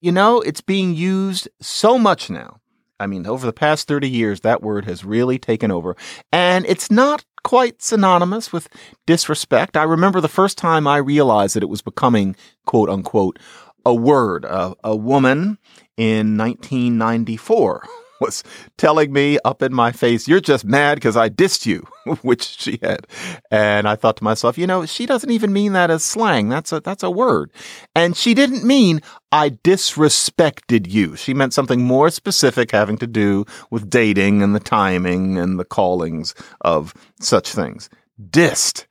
You 0.02 0.12
know, 0.12 0.42
it's 0.42 0.62
being 0.62 0.94
used 0.96 1.50
so 1.60 1.98
much 1.98 2.30
now. 2.30 2.60
I 3.00 3.08
mean, 3.08 3.26
over 3.26 3.46
the 3.46 3.54
past 3.54 3.88
30 3.88 4.10
years, 4.10 4.42
that 4.42 4.62
word 4.62 4.86
has 4.86 5.06
really 5.06 5.40
taken 5.40 5.72
over. 5.72 5.96
And 6.32 6.66
it's 6.66 6.92
not 6.92 7.24
quite 7.44 7.82
synonymous 7.82 8.52
with 8.52 8.68
disrespect. 9.08 9.78
I 9.78 9.84
remember 9.84 10.20
the 10.20 10.28
first 10.28 10.58
time 10.58 10.86
I 10.86 10.98
realized 10.98 11.56
that 11.56 11.64
it 11.64 11.70
was 11.70 11.82
becoming, 11.82 12.36
quote 12.66 12.90
unquote, 12.90 13.40
a 13.86 13.94
word. 13.94 14.44
Uh, 14.46 14.76
a 14.84 14.96
woman 14.96 15.58
in 15.98 16.38
1994 16.38 17.88
was 18.22 18.44
telling 18.78 19.12
me 19.14 19.38
up 19.46 19.62
in 19.62 19.74
my 19.74 19.92
face, 19.92 20.28
You're 20.28 20.40
just 20.40 20.66
mad 20.66 20.96
because 20.96 21.18
I 21.18 21.30
dissed 21.30 21.66
you, 21.66 21.86
which 22.22 22.44
she 22.44 22.80
had. 22.82 23.08
And 23.52 23.88
I 23.88 23.96
thought 23.96 24.18
to 24.18 24.24
myself, 24.24 24.58
you 24.58 24.68
know, 24.68 24.86
she 24.86 25.06
doesn't 25.06 25.32
even 25.32 25.54
mean 25.54 25.74
that 25.74 25.90
as 25.92 26.04
slang. 26.04 26.50
That's 26.50 26.72
a, 26.72 26.80
that's 26.80 27.04
a 27.04 27.12
word. 27.12 27.52
And 27.96 28.16
she 28.16 28.34
didn't 28.34 28.64
mean 28.64 29.02
I 29.32 29.52
disrespected 29.52 30.90
you. 30.90 31.16
She 31.16 31.34
meant 31.34 31.54
something 31.54 31.84
more 31.84 32.10
specific 32.10 32.72
having 32.72 32.98
to 32.98 33.08
do 33.08 33.46
with 33.70 33.90
dating 33.90 34.42
and 34.42 34.56
the 34.56 34.60
timing 34.60 35.38
and 35.38 35.60
the 35.60 35.66
callings 35.66 36.36
of 36.62 36.94
such 37.20 37.50
things. 37.50 37.90
Dissed. 38.22 38.86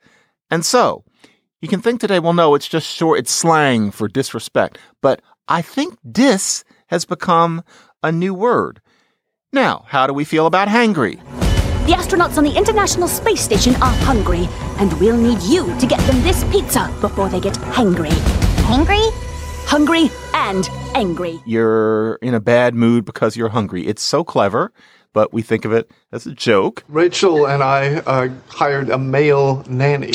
And 0.49 0.65
so 0.65 1.03
you 1.61 1.67
can 1.67 1.81
think 1.81 1.99
today, 1.99 2.19
well, 2.19 2.33
no, 2.33 2.55
it's 2.55 2.67
just 2.67 2.87
short, 2.87 3.19
it's 3.19 3.31
slang 3.31 3.91
for 3.91 4.07
disrespect. 4.07 4.77
But 5.01 5.21
I 5.47 5.61
think 5.61 5.97
dis 6.09 6.63
has 6.87 7.05
become 7.05 7.63
a 8.01 8.11
new 8.11 8.33
word. 8.33 8.81
Now, 9.51 9.83
how 9.87 10.05
do 10.05 10.13
we 10.13 10.25
feel 10.25 10.45
about 10.45 10.67
hangry? 10.67 11.15
The 11.87 11.93
astronauts 11.93 12.37
on 12.37 12.43
the 12.43 12.55
International 12.55 13.07
Space 13.07 13.41
Station 13.41 13.73
are 13.77 13.93
hungry, 14.05 14.47
and 14.77 14.93
we'll 14.99 15.17
need 15.17 15.41
you 15.41 15.75
to 15.79 15.87
get 15.87 15.99
them 16.01 16.21
this 16.21 16.43
pizza 16.51 16.93
before 17.01 17.29
they 17.29 17.39
get 17.39 17.55
hangry. 17.55 18.11
Hangry? 18.69 19.09
Hungry 19.65 20.11
and 20.35 20.69
angry. 20.93 21.39
You're 21.47 22.19
in 22.21 22.35
a 22.35 22.39
bad 22.39 22.75
mood 22.75 23.05
because 23.05 23.35
you're 23.35 23.49
hungry. 23.49 23.87
It's 23.87 24.03
so 24.03 24.23
clever, 24.23 24.71
but 25.13 25.33
we 25.33 25.41
think 25.41 25.65
of 25.65 25.73
it 25.73 25.89
as 26.11 26.27
a 26.27 26.33
joke. 26.35 26.83
Rachel 26.87 27.47
and 27.47 27.63
I 27.63 27.95
uh, 28.05 28.29
hired 28.49 28.91
a 28.91 28.99
male 28.99 29.63
nanny. 29.67 30.13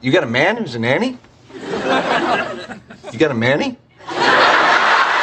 You 0.00 0.10
got 0.10 0.22
a 0.22 0.26
man 0.26 0.56
who's 0.56 0.74
a 0.74 0.78
nanny? 0.78 1.18
You 1.52 3.18
got 3.18 3.30
a 3.30 3.34
manny? 3.34 3.76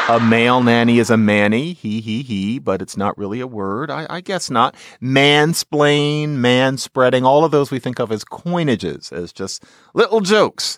A 0.07 0.19
male 0.19 0.61
nanny 0.61 0.99
is 0.99 1.09
a 1.09 1.17
manny, 1.17 1.73
he, 1.73 1.99
he, 1.99 2.21
he, 2.21 2.59
but 2.59 2.79
it's 2.79 2.95
not 2.95 3.17
really 3.17 3.39
a 3.39 3.47
word. 3.47 3.89
I, 3.89 4.05
I 4.07 4.21
guess 4.21 4.51
not. 4.51 4.75
Mansplain, 5.01 6.29
man 6.29 6.77
spreading, 6.77 7.25
all 7.25 7.43
of 7.43 7.49
those 7.49 7.71
we 7.71 7.79
think 7.79 7.97
of 7.97 8.11
as 8.11 8.23
coinages, 8.23 9.11
as 9.11 9.33
just 9.33 9.63
little 9.95 10.21
jokes. 10.21 10.77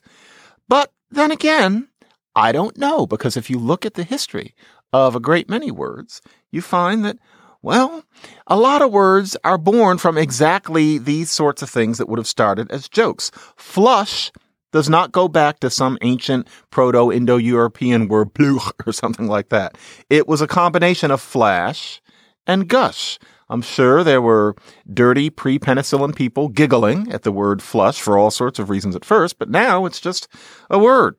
But 0.69 0.93
then 1.11 1.31
again, 1.31 1.89
I 2.37 2.53
don't 2.53 2.77
know, 2.77 3.05
because 3.05 3.35
if 3.35 3.49
you 3.49 3.59
look 3.59 3.85
at 3.85 3.95
the 3.95 4.05
history 4.05 4.55
of 4.93 5.13
a 5.13 5.19
great 5.19 5.49
many 5.49 5.71
words, 5.71 6.21
you 6.49 6.61
find 6.61 7.03
that, 7.03 7.17
well, 7.61 8.05
a 8.47 8.55
lot 8.55 8.81
of 8.81 8.93
words 8.93 9.35
are 9.43 9.57
born 9.57 9.97
from 9.97 10.17
exactly 10.17 10.97
these 10.97 11.29
sorts 11.29 11.61
of 11.61 11.69
things 11.69 11.97
that 11.97 12.07
would 12.07 12.19
have 12.19 12.27
started 12.27 12.71
as 12.71 12.87
jokes. 12.87 13.29
Flush 13.57 14.31
does 14.71 14.89
not 14.89 15.11
go 15.11 15.27
back 15.27 15.59
to 15.59 15.69
some 15.69 15.97
ancient 16.01 16.47
Proto 16.69 17.11
Indo 17.11 17.37
European 17.37 18.07
word, 18.07 18.33
pluch, 18.33 18.73
or 18.87 18.93
something 18.93 19.27
like 19.27 19.49
that. 19.49 19.77
It 20.09 20.27
was 20.27 20.41
a 20.41 20.47
combination 20.47 21.11
of 21.11 21.21
flash 21.21 22.01
and 22.45 22.67
gush. 22.67 23.19
I'm 23.49 23.61
sure 23.61 24.03
there 24.03 24.21
were 24.21 24.55
dirty 24.93 25.29
pre 25.29 25.57
penicillin 25.57 26.15
people 26.15 26.49
giggling 26.49 27.11
at 27.11 27.23
the 27.23 27.31
word 27.31 27.61
flush 27.61 28.01
for 28.01 28.17
all 28.17 28.31
sorts 28.31 28.59
of 28.59 28.69
reasons 28.69 28.95
at 28.95 29.05
first, 29.05 29.39
but 29.39 29.49
now 29.49 29.85
it's 29.85 30.01
just 30.01 30.27
a 30.69 30.77
word. 30.77 31.15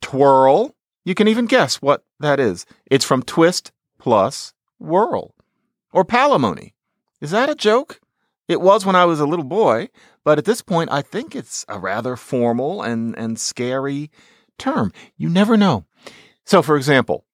Twirl, 0.00 0.74
you 1.04 1.14
can 1.14 1.28
even 1.28 1.46
guess 1.46 1.82
what 1.82 2.04
that 2.20 2.38
is. 2.38 2.66
It's 2.90 3.04
from 3.04 3.22
twist 3.22 3.72
plus 3.98 4.52
whirl. 4.78 5.34
Or 5.92 6.04
palimony. 6.04 6.72
Is 7.20 7.30
that 7.30 7.48
a 7.48 7.54
joke? 7.54 8.00
It 8.48 8.60
was 8.60 8.86
when 8.86 8.94
I 8.94 9.06
was 9.06 9.18
a 9.18 9.26
little 9.26 9.44
boy, 9.44 9.88
but 10.26 10.38
at 10.38 10.44
this 10.44 10.60
point, 10.60 10.90
I 10.90 11.02
think 11.02 11.36
it's 11.36 11.64
a 11.68 11.78
rather 11.78 12.16
formal 12.16 12.82
and, 12.82 13.16
and 13.16 13.38
scary 13.38 14.10
term. 14.58 14.92
You 15.16 15.28
never 15.28 15.56
know. 15.56 15.84
So, 16.44 16.62
for 16.62 16.76
example, 16.76 17.24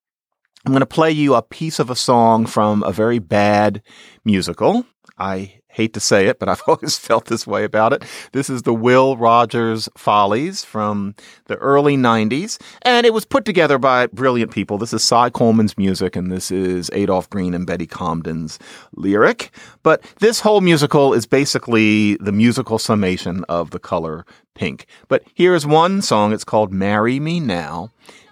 I'm 0.67 0.73
going 0.73 0.81
to 0.81 0.87
play 0.87 1.11
you 1.11 1.35
a 1.35 1.41
piece 1.41 1.79
of 1.79 1.89
a 1.89 1.97
song 1.97 2.45
from 2.45 2.83
a 2.83 2.93
very 2.93 3.19
bad 3.19 3.81
musical. 4.27 4.85
I 5.17 5.62
hate 5.73 5.95
to 5.95 6.01
say 6.01 6.27
it, 6.27 6.39
but 6.39 6.49
I've 6.49 6.63
always 6.67 6.97
felt 6.99 7.25
this 7.27 7.47
way 7.47 7.65
about 7.65 7.93
it. 7.93 8.05
This 8.33 8.49
is 8.51 8.63
the 8.63 8.75
Will 8.75 9.17
Rogers 9.17 9.89
Follies 9.97 10.65
from 10.65 11.15
the 11.47 11.57
early 11.57 11.97
90s, 11.97 12.61
and 12.83 13.07
it 13.07 13.15
was 13.15 13.25
put 13.25 13.45
together 13.45 13.79
by 13.79 14.07
brilliant 14.09 14.53
people. 14.53 14.79
This 14.79 14.93
is 14.93 15.03
Cy 15.03 15.31
Coleman's 15.31 15.77
music, 15.79 16.15
and 16.15 16.31
this 16.31 16.51
is 16.51 16.91
Adolph 16.93 17.29
Green 17.31 17.55
and 17.55 17.67
Betty 17.67 17.87
Comden's 17.87 18.59
lyric. 18.95 19.51
But 19.83 20.03
this 20.21 20.41
whole 20.41 20.61
musical 20.61 21.15
is 21.15 21.27
basically 21.27 22.17
the 22.17 22.33
musical 22.33 22.79
summation 22.79 23.45
of 23.49 23.71
the 23.71 23.79
color 23.79 24.25
pink. 24.55 24.87
But 25.09 25.25
here's 25.35 25.67
one 25.67 26.03
song. 26.03 26.33
It's 26.33 26.45
called 26.45 26.73
Marry 26.73 27.19
Me 27.19 27.41
Now. 27.41 27.91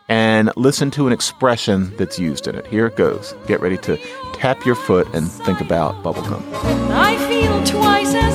and 0.09 0.51
listen 0.57 0.91
to 0.91 1.07
an 1.07 1.13
expression 1.13 1.97
that's 1.97 2.19
used 2.19 2.49
in 2.49 2.57
it. 2.57 2.67
Here 2.67 2.87
it 2.89 2.97
goes. 2.97 3.33
Get 3.47 3.61
ready 3.61 3.79
to 3.79 3.97
tap 4.35 4.67
your 4.67 4.75
foot 4.75 5.07
and 5.15 5.31
think 5.31 5.61
about 5.61 6.03
bubblegum. 6.03 6.43
Twice 7.65 8.15
as. 8.15 8.31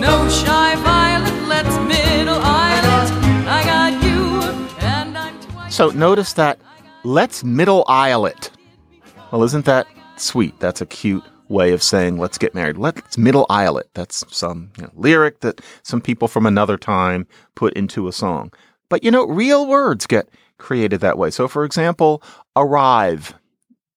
No 0.00 0.28
shy 0.28 0.76
violet, 0.76 1.48
let's 1.48 1.76
middle 1.78 2.38
islet. 2.38 3.10
I 3.48 3.64
got 3.64 4.02
you, 4.04 4.40
and 4.86 5.18
I'm 5.18 5.40
twice. 5.40 5.74
So 5.74 5.88
notice 5.90 6.34
that 6.34 6.60
let's 7.02 7.42
middle 7.42 7.84
aisle 7.88 8.26
it. 8.26 8.50
Well, 9.32 9.42
isn't 9.42 9.64
that 9.64 9.86
sweet? 10.16 10.58
That's 10.60 10.80
a 10.80 10.86
cute 10.86 11.24
way 11.48 11.72
of 11.72 11.82
saying 11.82 12.18
let's 12.18 12.38
get 12.38 12.54
married. 12.54 12.78
Let's 12.78 13.18
middle 13.18 13.46
aisle 13.50 13.78
it. 13.78 13.88
That's 13.94 14.22
some 14.34 14.70
you 14.76 14.84
know, 14.84 14.90
lyric 14.94 15.40
that 15.40 15.60
some 15.82 16.00
people 16.00 16.28
from 16.28 16.46
another 16.46 16.76
time 16.76 17.26
put 17.54 17.72
into 17.74 18.06
a 18.06 18.12
song. 18.12 18.52
But 18.88 19.02
you 19.02 19.10
know, 19.10 19.26
real 19.26 19.66
words 19.66 20.06
get 20.06 20.28
created 20.58 21.00
that 21.00 21.18
way. 21.18 21.30
So, 21.30 21.48
for 21.48 21.64
example, 21.64 22.22
arrive. 22.54 23.34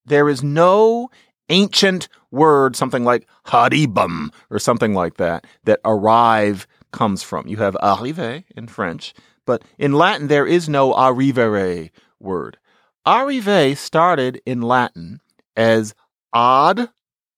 There 0.06 0.30
is 0.30 0.42
no 0.42 1.10
ancient 1.50 2.08
word, 2.32 2.76
something 2.76 3.04
like 3.04 3.28
haribum 3.48 4.32
or 4.50 4.60
something 4.60 4.94
like 4.94 5.18
that, 5.18 5.46
that 5.64 5.80
arrive 5.86 6.68
comes 6.92 7.24
from. 7.24 7.48
You 7.48 7.58
have 7.58 7.76
arrive 7.82 8.44
in 8.56 8.68
French, 8.68 9.14
but 9.46 9.64
in 9.78 9.94
Latin, 9.94 10.28
there 10.28 10.46
is 10.46 10.70
no 10.70 10.94
arrivere 10.94 11.90
word. 12.20 12.58
Arrive 13.06 13.78
started 13.78 14.42
in 14.46 14.62
Latin 14.62 15.22
as 15.56 15.96
ad 16.34 16.90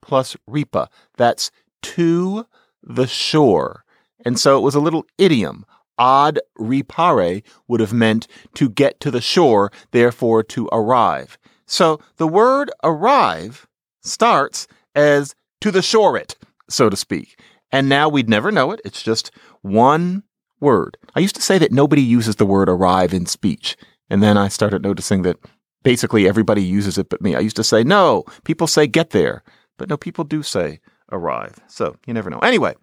plus 0.01 0.35
ripa. 0.47 0.89
That's 1.17 1.51
to 1.81 2.45
the 2.83 3.07
shore. 3.07 3.83
And 4.25 4.39
so 4.39 4.57
it 4.57 4.61
was 4.61 4.75
a 4.75 4.79
little 4.79 5.05
idiom. 5.17 5.65
Ad 5.97 6.39
ripare 6.59 7.43
would 7.67 7.79
have 7.79 7.93
meant 7.93 8.27
to 8.55 8.69
get 8.69 8.99
to 9.01 9.11
the 9.11 9.21
shore, 9.21 9.71
therefore 9.91 10.43
to 10.43 10.67
arrive. 10.71 11.37
So 11.65 11.99
the 12.17 12.27
word 12.27 12.71
arrive 12.83 13.67
starts 14.01 14.67
as 14.95 15.35
to 15.61 15.71
the 15.71 15.81
shore 15.81 16.17
it, 16.17 16.35
so 16.69 16.89
to 16.89 16.97
speak. 16.97 17.39
And 17.71 17.87
now 17.87 18.09
we'd 18.09 18.29
never 18.29 18.51
know 18.51 18.71
it. 18.71 18.81
It's 18.83 19.01
just 19.01 19.31
one 19.61 20.23
word. 20.59 20.97
I 21.15 21.19
used 21.19 21.35
to 21.35 21.41
say 21.41 21.57
that 21.57 21.71
nobody 21.71 22.01
uses 22.01 22.35
the 22.35 22.45
word 22.45 22.69
arrive 22.69 23.13
in 23.13 23.25
speech. 23.25 23.77
And 24.09 24.21
then 24.21 24.37
I 24.37 24.49
started 24.49 24.83
noticing 24.83 25.21
that 25.21 25.37
basically 25.83 26.27
everybody 26.27 26.61
uses 26.61 26.97
it 26.97 27.09
but 27.09 27.21
me. 27.21 27.35
I 27.35 27.39
used 27.39 27.55
to 27.55 27.63
say, 27.63 27.83
no, 27.83 28.25
people 28.43 28.67
say 28.67 28.87
get 28.87 29.11
there. 29.11 29.43
But 29.77 29.89
no, 29.89 29.97
people 29.97 30.23
do 30.23 30.43
say 30.43 30.79
arrive. 31.11 31.59
So 31.67 31.95
you 32.05 32.13
never 32.13 32.29
know. 32.29 32.39
Anyway, 32.39 32.75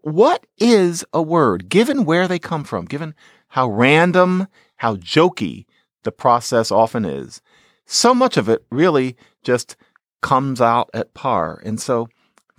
what 0.00 0.46
is 0.58 1.04
a 1.12 1.22
word 1.22 1.68
given 1.68 2.04
where 2.04 2.28
they 2.28 2.38
come 2.38 2.64
from, 2.64 2.84
given 2.84 3.14
how 3.48 3.68
random, 3.68 4.46
how 4.76 4.96
jokey 4.96 5.66
the 6.04 6.12
process 6.12 6.70
often 6.70 7.04
is? 7.04 7.40
So 7.86 8.14
much 8.14 8.36
of 8.36 8.48
it 8.48 8.64
really 8.70 9.16
just 9.42 9.76
comes 10.22 10.60
out 10.60 10.90
at 10.94 11.14
par. 11.14 11.60
And 11.64 11.80
so 11.80 12.08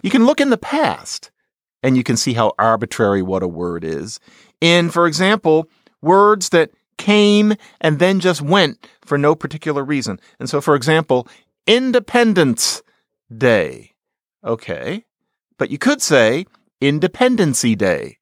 you 0.01 0.09
can 0.09 0.25
look 0.25 0.39
in 0.39 0.49
the 0.49 0.57
past 0.57 1.31
and 1.83 1.97
you 1.97 2.03
can 2.03 2.17
see 2.17 2.33
how 2.33 2.53
arbitrary 2.57 3.21
what 3.21 3.43
a 3.43 3.47
word 3.47 3.83
is. 3.83 4.19
In, 4.61 4.89
for 4.89 5.07
example, 5.07 5.69
words 6.01 6.49
that 6.49 6.71
came 6.97 7.53
and 7.81 7.99
then 7.99 8.19
just 8.19 8.41
went 8.41 8.87
for 9.05 9.17
no 9.17 9.35
particular 9.35 9.83
reason. 9.83 10.19
And 10.39 10.49
so, 10.49 10.61
for 10.61 10.75
example, 10.75 11.27
Independence 11.65 12.81
Day. 13.35 13.93
Okay. 14.43 15.03
But 15.57 15.69
you 15.69 15.77
could 15.77 16.01
say 16.01 16.45
Independency 16.81 17.75
Day. 17.75 18.17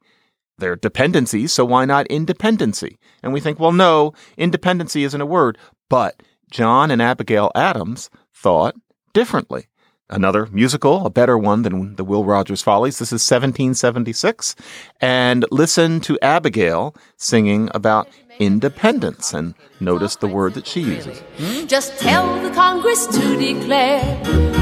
They're 0.57 0.77
dependencies, 0.77 1.51
so 1.51 1.65
why 1.65 1.83
not 1.83 2.07
independency? 2.07 2.97
And 3.21 3.33
we 3.33 3.41
think, 3.41 3.59
well, 3.59 3.73
no, 3.73 4.13
independency 4.37 5.03
isn't 5.03 5.19
a 5.19 5.25
word. 5.25 5.57
But 5.89 6.23
John 6.49 6.91
and 6.91 7.01
Abigail 7.01 7.51
Adams 7.55 8.09
thought 8.33 8.75
differently. 9.15 9.67
Another 10.07 10.45
musical, 10.51 11.03
a 11.07 11.09
better 11.09 11.35
one 11.35 11.63
than 11.63 11.95
the 11.95 12.03
Will 12.03 12.25
Rogers 12.25 12.61
Follies. 12.61 12.99
This 12.99 13.07
is 13.07 13.25
1776. 13.27 14.55
And 15.01 15.45
listen 15.49 15.99
to 16.01 16.19
Abigail 16.21 16.95
singing 17.17 17.71
about 17.73 18.07
independence 18.37 19.33
and 19.33 19.55
notice 19.79 20.17
the 20.17 20.27
word 20.27 20.53
that 20.53 20.67
she 20.67 20.81
uses. 20.81 21.23
Hmm? 21.37 21.65
Just 21.65 21.97
tell 21.97 22.27
the 22.43 22.51
Congress 22.51 23.07
to 23.07 23.39
declare 23.39 24.03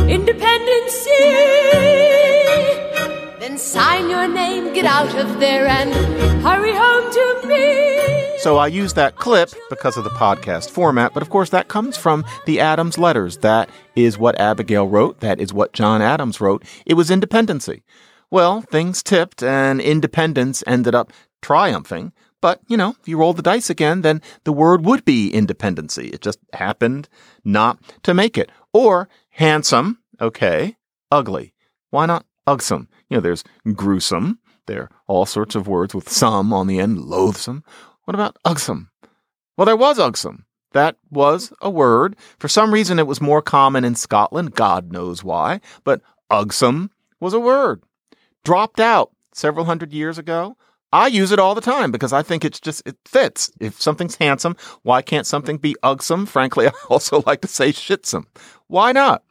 independency. 0.07 1.09
Then 3.41 3.57
sign 3.57 4.09
your 4.09 4.29
name, 4.29 4.73
get 4.73 4.85
out 4.85 5.13
of 5.17 5.41
there, 5.41 5.67
and 5.67 5.91
hurry 6.41 6.73
home 6.73 7.11
to 7.11 7.47
me. 7.47 8.22
So 8.43 8.57
I 8.57 8.67
use 8.67 8.91
that 8.95 9.15
clip 9.15 9.51
because 9.69 9.95
of 9.95 10.03
the 10.03 10.09
podcast 10.09 10.69
format, 10.69 11.13
but 11.13 11.23
of 11.23 11.29
course 11.29 11.49
that 11.51 11.69
comes 11.69 11.95
from 11.95 12.25
the 12.45 12.59
Adams 12.59 12.97
letters. 12.97 13.37
That 13.37 13.69
is 13.95 14.17
what 14.17 14.37
Abigail 14.37 14.85
wrote. 14.85 15.21
That 15.21 15.39
is 15.39 15.53
what 15.53 15.71
John 15.71 16.01
Adams 16.01 16.41
wrote. 16.41 16.61
It 16.85 16.95
was 16.95 17.09
independency. 17.09 17.83
Well, 18.29 18.59
things 18.59 19.01
tipped 19.01 19.41
and 19.43 19.79
independence 19.79 20.61
ended 20.67 20.93
up 20.93 21.13
triumphing. 21.41 22.11
But, 22.41 22.59
you 22.67 22.75
know, 22.75 22.97
if 22.99 23.07
you 23.07 23.17
roll 23.17 23.31
the 23.31 23.41
dice 23.41 23.69
again, 23.69 24.01
then 24.01 24.21
the 24.43 24.51
word 24.51 24.83
would 24.83 25.05
be 25.05 25.29
independency. 25.29 26.09
It 26.09 26.19
just 26.19 26.39
happened 26.51 27.07
not 27.45 27.79
to 28.03 28.13
make 28.13 28.37
it. 28.37 28.51
Or 28.73 29.07
handsome. 29.29 29.99
Okay. 30.19 30.75
Ugly. 31.09 31.53
Why 31.91 32.07
not 32.07 32.25
ugsome? 32.45 32.87
You 33.09 33.17
know, 33.17 33.21
there's 33.21 33.45
gruesome. 33.73 34.39
There 34.65 34.81
are 34.81 34.89
all 35.07 35.25
sorts 35.25 35.55
of 35.55 35.65
words 35.65 35.95
with 35.95 36.09
some 36.09 36.51
on 36.51 36.67
the 36.67 36.79
end. 36.79 36.99
Loathsome. 36.99 37.63
What 38.05 38.15
about 38.15 38.37
ugsome? 38.45 38.87
Well, 39.57 39.65
there 39.65 39.77
was 39.77 39.97
ugsome. 39.97 40.43
That 40.73 40.97
was 41.09 41.53
a 41.61 41.69
word. 41.69 42.15
For 42.39 42.47
some 42.47 42.73
reason, 42.73 42.99
it 42.99 43.07
was 43.07 43.21
more 43.21 43.41
common 43.41 43.85
in 43.85 43.95
Scotland. 43.95 44.55
God 44.55 44.91
knows 44.91 45.23
why. 45.23 45.61
But 45.83 46.01
ugsome 46.31 46.89
was 47.19 47.33
a 47.33 47.39
word. 47.39 47.83
Dropped 48.43 48.79
out 48.79 49.11
several 49.33 49.65
hundred 49.65 49.93
years 49.93 50.17
ago. 50.17 50.57
I 50.91 51.07
use 51.07 51.31
it 51.31 51.39
all 51.39 51.55
the 51.55 51.61
time 51.61 51.91
because 51.91 52.13
I 52.13 52.21
think 52.21 52.45
it's 52.45 52.59
just, 52.59 52.83
it 52.85 52.97
fits. 53.05 53.51
If 53.59 53.81
something's 53.81 54.15
handsome, 54.15 54.55
why 54.83 55.01
can't 55.01 55.25
something 55.25 55.57
be 55.57 55.75
ugsome? 55.83 56.27
Frankly, 56.27 56.67
I 56.67 56.71
also 56.89 57.23
like 57.25 57.41
to 57.41 57.47
say 57.47 57.71
shitsome. 57.71 58.25
Why 58.67 58.91
not? 58.91 59.23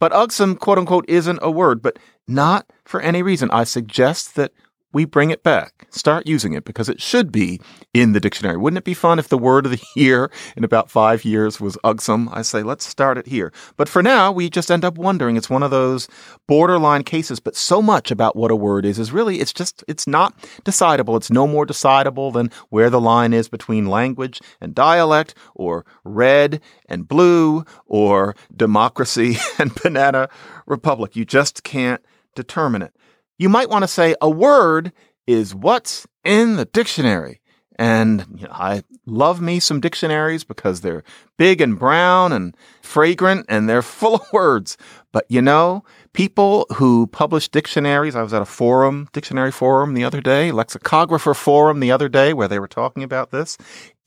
But 0.00 0.12
ugsome, 0.12 0.58
quote 0.58 0.78
unquote, 0.78 1.04
isn't 1.08 1.40
a 1.42 1.50
word, 1.50 1.82
but 1.82 1.98
not 2.26 2.70
for 2.84 3.00
any 3.00 3.22
reason. 3.22 3.50
I 3.50 3.64
suggest 3.64 4.36
that 4.36 4.52
we 4.92 5.04
bring 5.04 5.30
it 5.30 5.42
back. 5.42 5.86
Start 5.90 6.26
using 6.26 6.54
it 6.54 6.64
because 6.64 6.88
it 6.88 7.00
should 7.00 7.30
be 7.30 7.60
in 7.92 8.12
the 8.12 8.20
dictionary. 8.20 8.56
Wouldn't 8.56 8.78
it 8.78 8.84
be 8.84 8.94
fun 8.94 9.18
if 9.18 9.28
the 9.28 9.36
word 9.36 9.66
of 9.66 9.72
the 9.72 9.82
year 9.96 10.30
in 10.56 10.64
about 10.64 10.90
five 10.90 11.24
years 11.24 11.60
was 11.60 11.76
ugsome? 11.84 12.28
I 12.32 12.42
say, 12.42 12.62
let's 12.62 12.86
start 12.86 13.18
it 13.18 13.26
here. 13.26 13.52
But 13.76 13.88
for 13.88 14.02
now, 14.02 14.32
we 14.32 14.48
just 14.48 14.70
end 14.70 14.84
up 14.84 14.96
wondering. 14.96 15.36
It's 15.36 15.50
one 15.50 15.62
of 15.62 15.70
those 15.70 16.08
borderline 16.46 17.04
cases, 17.04 17.38
but 17.38 17.56
so 17.56 17.82
much 17.82 18.10
about 18.10 18.34
what 18.34 18.50
a 18.50 18.56
word 18.56 18.86
is, 18.86 18.98
is 18.98 19.12
really, 19.12 19.40
it's 19.40 19.52
just, 19.52 19.84
it's 19.88 20.06
not 20.06 20.38
decidable. 20.64 21.16
It's 21.16 21.30
no 21.30 21.46
more 21.46 21.66
decidable 21.66 22.32
than 22.32 22.50
where 22.70 22.88
the 22.90 23.00
line 23.00 23.34
is 23.34 23.48
between 23.48 23.86
language 23.86 24.40
and 24.60 24.74
dialect 24.74 25.34
or 25.54 25.84
red 26.04 26.60
and 26.88 27.06
blue 27.06 27.64
or 27.86 28.34
democracy 28.56 29.36
and 29.58 29.74
banana 29.74 30.28
republic. 30.66 31.14
You 31.14 31.26
just 31.26 31.62
can't 31.62 32.02
determine 32.34 32.82
it 32.82 32.94
you 33.38 33.48
might 33.48 33.70
want 33.70 33.84
to 33.84 33.88
say 33.88 34.14
a 34.20 34.28
word 34.28 34.92
is 35.26 35.54
what's 35.54 36.06
in 36.24 36.56
the 36.56 36.64
dictionary. 36.64 37.40
And 37.80 38.26
you 38.34 38.46
know, 38.48 38.52
I 38.52 38.82
love 39.06 39.40
me 39.40 39.60
some 39.60 39.80
dictionaries 39.80 40.42
because 40.42 40.80
they're 40.80 41.04
big 41.36 41.60
and 41.60 41.78
brown 41.78 42.32
and 42.32 42.56
fragrant 42.82 43.46
and 43.48 43.68
they're 43.68 43.82
full 44.00 44.16
of 44.16 44.32
words. 44.32 44.76
But 45.12 45.26
you 45.28 45.40
know, 45.40 45.84
people 46.12 46.66
who 46.74 47.06
publish 47.06 47.48
dictionaries, 47.48 48.16
I 48.16 48.22
was 48.22 48.34
at 48.34 48.42
a 48.42 48.46
forum, 48.46 49.08
dictionary 49.12 49.52
forum 49.52 49.94
the 49.94 50.04
other 50.04 50.20
day, 50.20 50.50
lexicographer 50.50 51.34
forum 51.34 51.78
the 51.78 51.92
other 51.92 52.08
day 52.08 52.32
where 52.32 52.48
they 52.48 52.58
were 52.58 52.68
talking 52.68 53.04
about 53.04 53.30
this. 53.30 53.56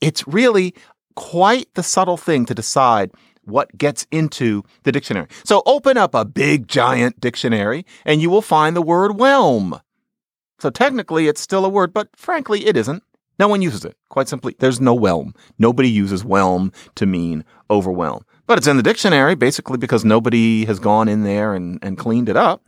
It's 0.02 0.26
really 0.28 0.74
quite 1.14 1.72
the 1.74 1.82
subtle 1.82 2.16
thing 2.16 2.44
to 2.46 2.54
decide 2.54 3.10
what 3.44 3.76
gets 3.76 4.06
into 4.10 4.62
the 4.84 4.92
dictionary. 4.92 5.26
So 5.44 5.62
open 5.66 5.96
up 5.96 6.14
a 6.14 6.24
big 6.24 6.68
giant 6.68 7.20
dictionary 7.20 7.84
and 8.04 8.20
you 8.20 8.30
will 8.30 8.42
find 8.42 8.76
the 8.76 8.82
word 8.82 9.18
whelm. 9.18 9.80
So 10.58 10.70
technically 10.70 11.28
it's 11.28 11.40
still 11.40 11.64
a 11.64 11.68
word, 11.68 11.92
but 11.92 12.08
frankly 12.16 12.66
it 12.66 12.76
isn't. 12.76 13.02
No 13.38 13.48
one 13.48 13.62
uses 13.62 13.84
it. 13.84 13.96
Quite 14.08 14.28
simply, 14.28 14.54
there's 14.58 14.80
no 14.80 14.94
whelm. 14.94 15.34
Nobody 15.58 15.88
uses 15.88 16.22
whelm 16.22 16.72
to 16.94 17.06
mean 17.06 17.44
overwhelm. 17.70 18.24
But 18.46 18.58
it's 18.58 18.66
in 18.66 18.76
the 18.76 18.82
dictionary 18.82 19.34
basically 19.34 19.78
because 19.78 20.04
nobody 20.04 20.64
has 20.66 20.78
gone 20.78 21.08
in 21.08 21.24
there 21.24 21.54
and, 21.54 21.78
and 21.82 21.98
cleaned 21.98 22.28
it 22.28 22.36
up. 22.36 22.62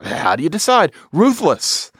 How 0.00 0.36
do 0.36 0.42
you 0.42 0.48
decide? 0.48 0.92
Ruthless. 1.12 1.90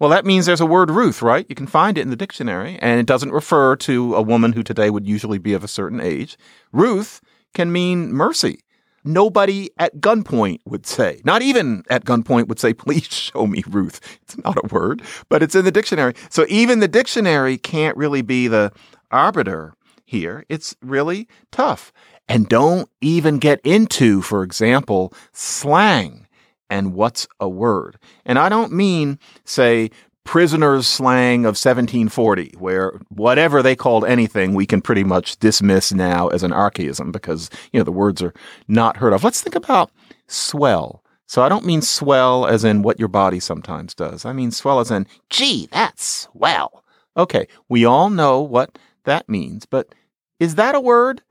Well, 0.00 0.10
that 0.10 0.24
means 0.24 0.46
there's 0.46 0.62
a 0.62 0.66
word 0.66 0.90
Ruth, 0.90 1.20
right? 1.20 1.44
You 1.46 1.54
can 1.54 1.66
find 1.66 1.98
it 1.98 2.00
in 2.00 2.08
the 2.08 2.16
dictionary, 2.16 2.78
and 2.80 2.98
it 2.98 3.04
doesn't 3.04 3.32
refer 3.32 3.76
to 3.76 4.14
a 4.14 4.22
woman 4.22 4.54
who 4.54 4.62
today 4.62 4.88
would 4.88 5.06
usually 5.06 5.36
be 5.36 5.52
of 5.52 5.62
a 5.62 5.68
certain 5.68 6.00
age. 6.00 6.38
Ruth 6.72 7.20
can 7.54 7.72
mean 7.72 8.12
mercy. 8.12 8.60
Nobody 9.02 9.70
at 9.78 9.96
gunpoint 9.96 10.58
would 10.66 10.86
say, 10.86 11.22
not 11.24 11.40
even 11.40 11.84
at 11.88 12.04
gunpoint 12.04 12.48
would 12.48 12.60
say, 12.60 12.74
please 12.74 13.04
show 13.10 13.46
me 13.46 13.62
Ruth. 13.68 14.00
It's 14.22 14.36
not 14.44 14.58
a 14.62 14.66
word, 14.68 15.02
but 15.28 15.42
it's 15.42 15.54
in 15.54 15.64
the 15.64 15.72
dictionary. 15.72 16.14
So 16.28 16.44
even 16.48 16.80
the 16.80 16.88
dictionary 16.88 17.56
can't 17.56 17.96
really 17.96 18.22
be 18.22 18.46
the 18.46 18.72
arbiter 19.10 19.74
here. 20.04 20.44
It's 20.48 20.76
really 20.82 21.28
tough. 21.50 21.92
And 22.28 22.48
don't 22.48 22.88
even 23.00 23.38
get 23.38 23.60
into, 23.64 24.22
for 24.22 24.42
example, 24.42 25.12
slang 25.32 26.26
and 26.68 26.94
what's 26.94 27.26
a 27.40 27.48
word. 27.48 27.98
And 28.24 28.38
I 28.38 28.48
don't 28.48 28.72
mean, 28.72 29.18
say, 29.44 29.90
prisoners' 30.24 30.86
slang 30.86 31.40
of 31.40 31.56
1740, 31.56 32.54
where 32.58 33.00
whatever 33.08 33.62
they 33.62 33.74
called 33.74 34.04
anything, 34.04 34.54
we 34.54 34.66
can 34.66 34.80
pretty 34.80 35.04
much 35.04 35.38
dismiss 35.38 35.92
now 35.92 36.28
as 36.28 36.42
an 36.42 36.52
archaism 36.52 37.10
because, 37.12 37.50
you 37.72 37.80
know, 37.80 37.84
the 37.84 37.92
words 37.92 38.22
are 38.22 38.34
not 38.68 38.96
heard 38.98 39.12
of. 39.12 39.24
Let's 39.24 39.40
think 39.40 39.54
about 39.54 39.90
swell. 40.28 41.02
So 41.26 41.42
I 41.42 41.48
don't 41.48 41.64
mean 41.64 41.82
swell 41.82 42.46
as 42.46 42.64
in 42.64 42.82
what 42.82 42.98
your 42.98 43.08
body 43.08 43.40
sometimes 43.40 43.94
does. 43.94 44.24
I 44.24 44.32
mean 44.32 44.50
swell 44.50 44.80
as 44.80 44.90
in, 44.90 45.06
gee, 45.30 45.68
that's 45.70 46.04
swell. 46.04 46.84
Okay, 47.16 47.46
we 47.68 47.84
all 47.84 48.10
know 48.10 48.40
what 48.40 48.78
that 49.04 49.28
means, 49.28 49.64
but 49.64 49.94
is 50.38 50.56
that 50.56 50.74
a 50.74 50.80
word? 50.80 51.22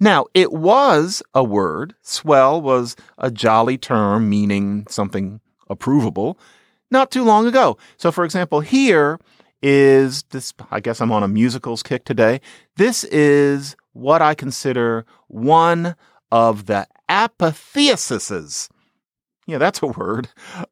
Now, 0.00 0.26
it 0.34 0.52
was 0.52 1.22
a 1.34 1.44
word. 1.44 1.94
Swell 2.02 2.60
was 2.60 2.96
a 3.16 3.30
jolly 3.30 3.78
term 3.78 4.28
meaning 4.28 4.86
something 4.88 5.40
approvable 5.70 6.36
not 6.94 7.10
too 7.10 7.24
long 7.24 7.46
ago. 7.46 7.76
So, 7.98 8.10
for 8.10 8.24
example, 8.24 8.60
here 8.60 9.20
is 9.62 10.22
this, 10.30 10.54
I 10.70 10.80
guess 10.80 11.02
I'm 11.02 11.12
on 11.12 11.22
a 11.22 11.28
musicals 11.28 11.82
kick 11.82 12.06
today. 12.06 12.40
This 12.76 13.04
is 13.04 13.76
what 13.92 14.22
I 14.22 14.34
consider 14.34 15.04
one 15.28 15.96
of 16.30 16.66
the 16.66 16.86
apotheosis. 17.08 18.70
Yeah, 19.46 19.58
that's 19.58 19.82
a 19.82 19.88
word 19.88 20.28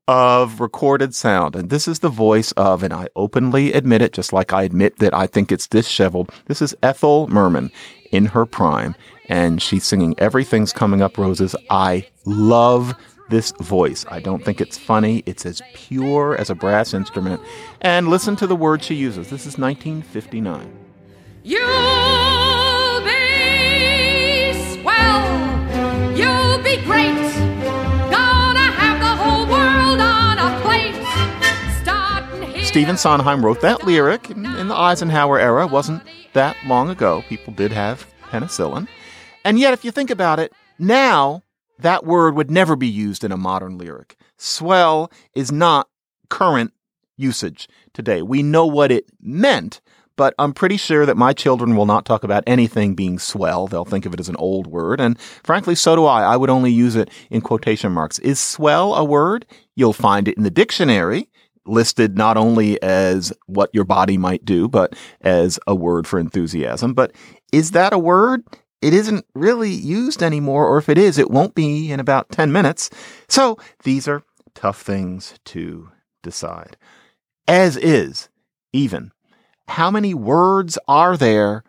of 0.08 0.60
recorded 0.60 1.14
sound. 1.14 1.54
And 1.54 1.68
this 1.68 1.86
is 1.86 1.98
the 1.98 2.08
voice 2.08 2.52
of, 2.52 2.82
and 2.82 2.92
I 2.92 3.08
openly 3.14 3.72
admit 3.74 4.00
it, 4.00 4.14
just 4.14 4.32
like 4.32 4.54
I 4.54 4.62
admit 4.62 4.98
that 4.98 5.12
I 5.12 5.26
think 5.26 5.52
it's 5.52 5.68
disheveled. 5.68 6.32
This 6.46 6.62
is 6.62 6.74
Ethel 6.82 7.28
Merman 7.28 7.70
in 8.12 8.26
her 8.26 8.46
prime 8.46 8.94
and 9.28 9.62
she's 9.62 9.84
singing 9.84 10.14
Everything's 10.18 10.72
Coming 10.72 11.00
Up 11.00 11.16
Roses. 11.16 11.56
I 11.70 12.06
love 12.26 12.94
this 13.32 13.50
voice. 13.60 14.04
I 14.10 14.20
don't 14.20 14.44
think 14.44 14.60
it's 14.60 14.76
funny. 14.76 15.22
It's 15.24 15.46
as 15.46 15.62
pure 15.72 16.36
as 16.36 16.50
a 16.50 16.54
brass 16.54 16.92
instrument. 16.92 17.40
And 17.80 18.08
listen 18.08 18.36
to 18.36 18.46
the 18.46 18.54
words 18.54 18.84
she 18.84 18.94
uses. 18.94 19.30
This 19.30 19.46
is 19.46 19.56
1959. 19.56 20.70
You'll 21.42 23.00
be 23.00 24.52
swell. 24.82 25.24
You'll 26.14 26.62
be 26.62 26.76
great. 26.84 27.16
Gonna 28.10 28.68
have 28.70 29.00
the 29.00 29.16
whole 29.16 29.46
world 29.46 30.00
on 30.00 30.38
a 30.38 30.60
plate. 30.60 30.94
Starting 31.82 32.50
here. 32.50 32.64
Stephen 32.66 32.98
Sondheim 32.98 33.42
wrote 33.42 33.62
that 33.62 33.82
lyric 33.84 34.28
in, 34.28 34.44
in 34.44 34.68
the 34.68 34.76
Eisenhower 34.76 35.40
era. 35.40 35.66
wasn't 35.66 36.02
that 36.34 36.54
long 36.66 36.90
ago. 36.90 37.24
People 37.30 37.54
did 37.54 37.72
have 37.72 38.06
penicillin. 38.24 38.88
And 39.42 39.58
yet, 39.58 39.72
if 39.72 39.86
you 39.86 39.90
think 39.90 40.10
about 40.10 40.38
it, 40.38 40.52
now 40.78 41.42
that 41.82 42.04
word 42.04 42.34
would 42.34 42.50
never 42.50 42.76
be 42.76 42.88
used 42.88 43.24
in 43.24 43.32
a 43.32 43.36
modern 43.36 43.78
lyric. 43.78 44.16
Swell 44.38 45.10
is 45.34 45.52
not 45.52 45.88
current 46.30 46.72
usage 47.16 47.68
today. 47.92 48.22
We 48.22 48.42
know 48.42 48.66
what 48.66 48.90
it 48.90 49.06
meant, 49.20 49.80
but 50.16 50.34
I'm 50.38 50.52
pretty 50.52 50.76
sure 50.76 51.06
that 51.06 51.16
my 51.16 51.32
children 51.32 51.76
will 51.76 51.86
not 51.86 52.04
talk 52.04 52.24
about 52.24 52.44
anything 52.46 52.94
being 52.94 53.18
swell. 53.18 53.66
They'll 53.66 53.84
think 53.84 54.06
of 54.06 54.14
it 54.14 54.20
as 54.20 54.28
an 54.28 54.36
old 54.36 54.66
word. 54.66 55.00
And 55.00 55.18
frankly, 55.20 55.74
so 55.74 55.96
do 55.96 56.04
I. 56.04 56.22
I 56.22 56.36
would 56.36 56.50
only 56.50 56.72
use 56.72 56.96
it 56.96 57.10
in 57.30 57.40
quotation 57.40 57.92
marks. 57.92 58.18
Is 58.20 58.40
swell 58.40 58.94
a 58.94 59.04
word? 59.04 59.46
You'll 59.76 59.92
find 59.92 60.28
it 60.28 60.36
in 60.36 60.42
the 60.42 60.50
dictionary 60.50 61.28
listed 61.66 62.16
not 62.16 62.36
only 62.36 62.80
as 62.82 63.32
what 63.46 63.70
your 63.72 63.84
body 63.84 64.18
might 64.18 64.44
do, 64.44 64.68
but 64.68 64.94
as 65.20 65.58
a 65.66 65.74
word 65.74 66.06
for 66.06 66.18
enthusiasm. 66.18 66.94
But 66.94 67.12
is 67.52 67.72
that 67.72 67.92
a 67.92 67.98
word? 67.98 68.42
It 68.82 68.92
isn't 68.92 69.24
really 69.34 69.70
used 69.70 70.22
anymore, 70.22 70.66
or 70.66 70.76
if 70.78 70.88
it 70.88 70.98
is, 70.98 71.16
it 71.16 71.30
won't 71.30 71.54
be 71.54 71.90
in 71.90 72.00
about 72.00 72.30
10 72.30 72.52
minutes. 72.52 72.90
So 73.28 73.56
these 73.84 74.08
are 74.08 74.24
tough 74.54 74.82
things 74.82 75.34
to 75.46 75.90
decide. 76.22 76.76
As 77.46 77.76
is, 77.76 78.28
even, 78.72 79.12
how 79.68 79.90
many 79.90 80.14
words 80.14 80.78
are 80.88 81.16
there 81.16 81.62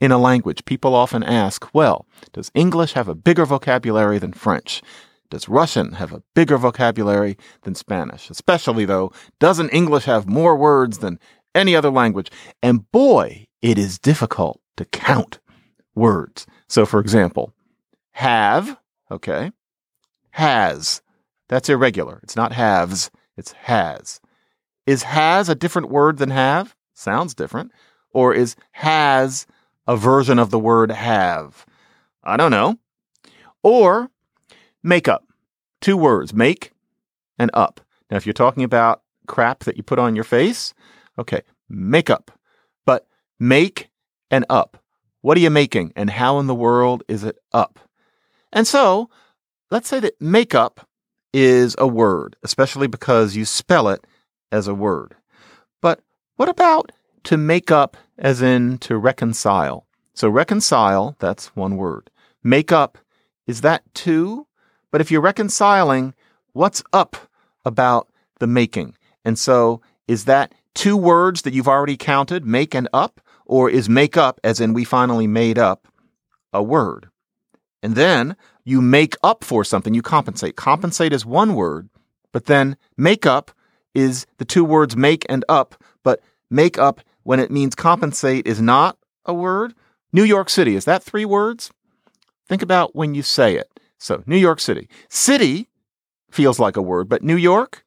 in 0.00 0.10
a 0.10 0.18
language? 0.18 0.64
People 0.64 0.94
often 0.94 1.22
ask, 1.22 1.68
well, 1.74 2.06
does 2.32 2.50
English 2.54 2.94
have 2.94 3.08
a 3.08 3.14
bigger 3.14 3.44
vocabulary 3.44 4.18
than 4.18 4.32
French? 4.32 4.82
Does 5.30 5.48
Russian 5.48 5.92
have 5.92 6.12
a 6.12 6.22
bigger 6.34 6.56
vocabulary 6.56 7.36
than 7.62 7.74
Spanish? 7.74 8.30
Especially 8.30 8.84
though, 8.84 9.12
doesn't 9.38 9.70
English 9.70 10.04
have 10.04 10.28
more 10.28 10.56
words 10.56 10.98
than 10.98 11.18
any 11.54 11.76
other 11.76 11.90
language? 11.90 12.30
And 12.62 12.90
boy, 12.90 13.46
it 13.60 13.78
is 13.78 13.98
difficult 13.98 14.60
to 14.76 14.84
count 14.86 15.40
words. 15.94 16.46
So, 16.68 16.86
for 16.86 17.00
example, 17.00 17.52
have, 18.12 18.78
okay, 19.10 19.52
has. 20.30 21.02
That's 21.48 21.68
irregular. 21.68 22.20
It's 22.22 22.36
not 22.36 22.52
haves, 22.52 23.10
it's 23.36 23.52
has. 23.52 24.20
Is 24.86 25.02
has 25.04 25.48
a 25.48 25.54
different 25.54 25.90
word 25.90 26.18
than 26.18 26.30
have? 26.30 26.74
Sounds 26.94 27.34
different. 27.34 27.72
Or 28.10 28.32
is 28.32 28.56
has 28.72 29.46
a 29.86 29.96
version 29.96 30.38
of 30.38 30.50
the 30.50 30.58
word 30.58 30.90
have? 30.90 31.66
I 32.22 32.36
don't 32.36 32.50
know. 32.50 32.78
Or 33.62 34.10
makeup. 34.82 35.26
Two 35.80 35.96
words, 35.96 36.32
make 36.32 36.72
and 37.38 37.50
up. 37.52 37.80
Now, 38.10 38.16
if 38.16 38.26
you're 38.26 38.32
talking 38.32 38.62
about 38.62 39.02
crap 39.26 39.64
that 39.64 39.76
you 39.76 39.82
put 39.82 39.98
on 39.98 40.14
your 40.14 40.24
face, 40.24 40.74
okay, 41.18 41.42
makeup. 41.68 42.30
But 42.86 43.06
make 43.38 43.88
and 44.30 44.44
up. 44.48 44.82
What 45.24 45.38
are 45.38 45.40
you 45.40 45.48
making 45.48 45.94
and 45.96 46.10
how 46.10 46.38
in 46.38 46.48
the 46.48 46.54
world 46.54 47.02
is 47.08 47.24
it 47.24 47.38
up? 47.50 47.80
And 48.52 48.66
so 48.66 49.08
let's 49.70 49.88
say 49.88 49.98
that 50.00 50.20
makeup 50.20 50.86
is 51.32 51.74
a 51.78 51.86
word, 51.86 52.36
especially 52.42 52.88
because 52.88 53.34
you 53.34 53.46
spell 53.46 53.88
it 53.88 54.06
as 54.52 54.68
a 54.68 54.74
word. 54.74 55.14
But 55.80 56.00
what 56.36 56.50
about 56.50 56.92
to 57.22 57.38
make 57.38 57.70
up 57.70 57.96
as 58.18 58.42
in 58.42 58.76
to 58.80 58.98
reconcile? 58.98 59.86
So 60.12 60.28
reconcile, 60.28 61.16
that's 61.20 61.56
one 61.56 61.78
word. 61.78 62.10
Make 62.42 62.70
up, 62.70 62.98
is 63.46 63.62
that 63.62 63.82
two? 63.94 64.46
But 64.90 65.00
if 65.00 65.10
you're 65.10 65.22
reconciling, 65.22 66.12
what's 66.52 66.82
up 66.92 67.16
about 67.64 68.08
the 68.40 68.46
making? 68.46 68.94
And 69.24 69.38
so 69.38 69.80
is 70.06 70.26
that 70.26 70.54
two 70.74 70.98
words 70.98 71.40
that 71.42 71.54
you've 71.54 71.66
already 71.66 71.96
counted, 71.96 72.44
make 72.44 72.74
and 72.74 72.90
up? 72.92 73.22
Or 73.46 73.68
is 73.68 73.88
make 73.88 74.16
up, 74.16 74.40
as 74.42 74.60
in 74.60 74.72
we 74.72 74.84
finally 74.84 75.26
made 75.26 75.58
up, 75.58 75.86
a 76.52 76.62
word? 76.62 77.08
And 77.82 77.94
then 77.94 78.36
you 78.64 78.80
make 78.80 79.14
up 79.22 79.44
for 79.44 79.64
something, 79.64 79.92
you 79.92 80.02
compensate. 80.02 80.56
Compensate 80.56 81.12
is 81.12 81.26
one 81.26 81.54
word, 81.54 81.90
but 82.32 82.46
then 82.46 82.76
make 82.96 83.26
up 83.26 83.50
is 83.94 84.26
the 84.38 84.44
two 84.44 84.64
words 84.64 84.96
make 84.96 85.26
and 85.28 85.44
up, 85.48 85.74
but 86.02 86.20
make 86.50 86.78
up 86.78 87.00
when 87.22 87.40
it 87.40 87.50
means 87.50 87.74
compensate 87.74 88.46
is 88.46 88.60
not 88.60 88.96
a 89.24 89.34
word. 89.34 89.74
New 90.12 90.24
York 90.24 90.48
City, 90.48 90.76
is 90.76 90.84
that 90.84 91.02
three 91.02 91.24
words? 91.24 91.70
Think 92.48 92.62
about 92.62 92.94
when 92.94 93.14
you 93.14 93.22
say 93.22 93.56
it. 93.56 93.68
So, 93.98 94.22
New 94.26 94.36
York 94.36 94.60
City. 94.60 94.88
City 95.08 95.68
feels 96.30 96.58
like 96.58 96.76
a 96.76 96.82
word, 96.82 97.08
but 97.08 97.22
New 97.22 97.36
York, 97.36 97.84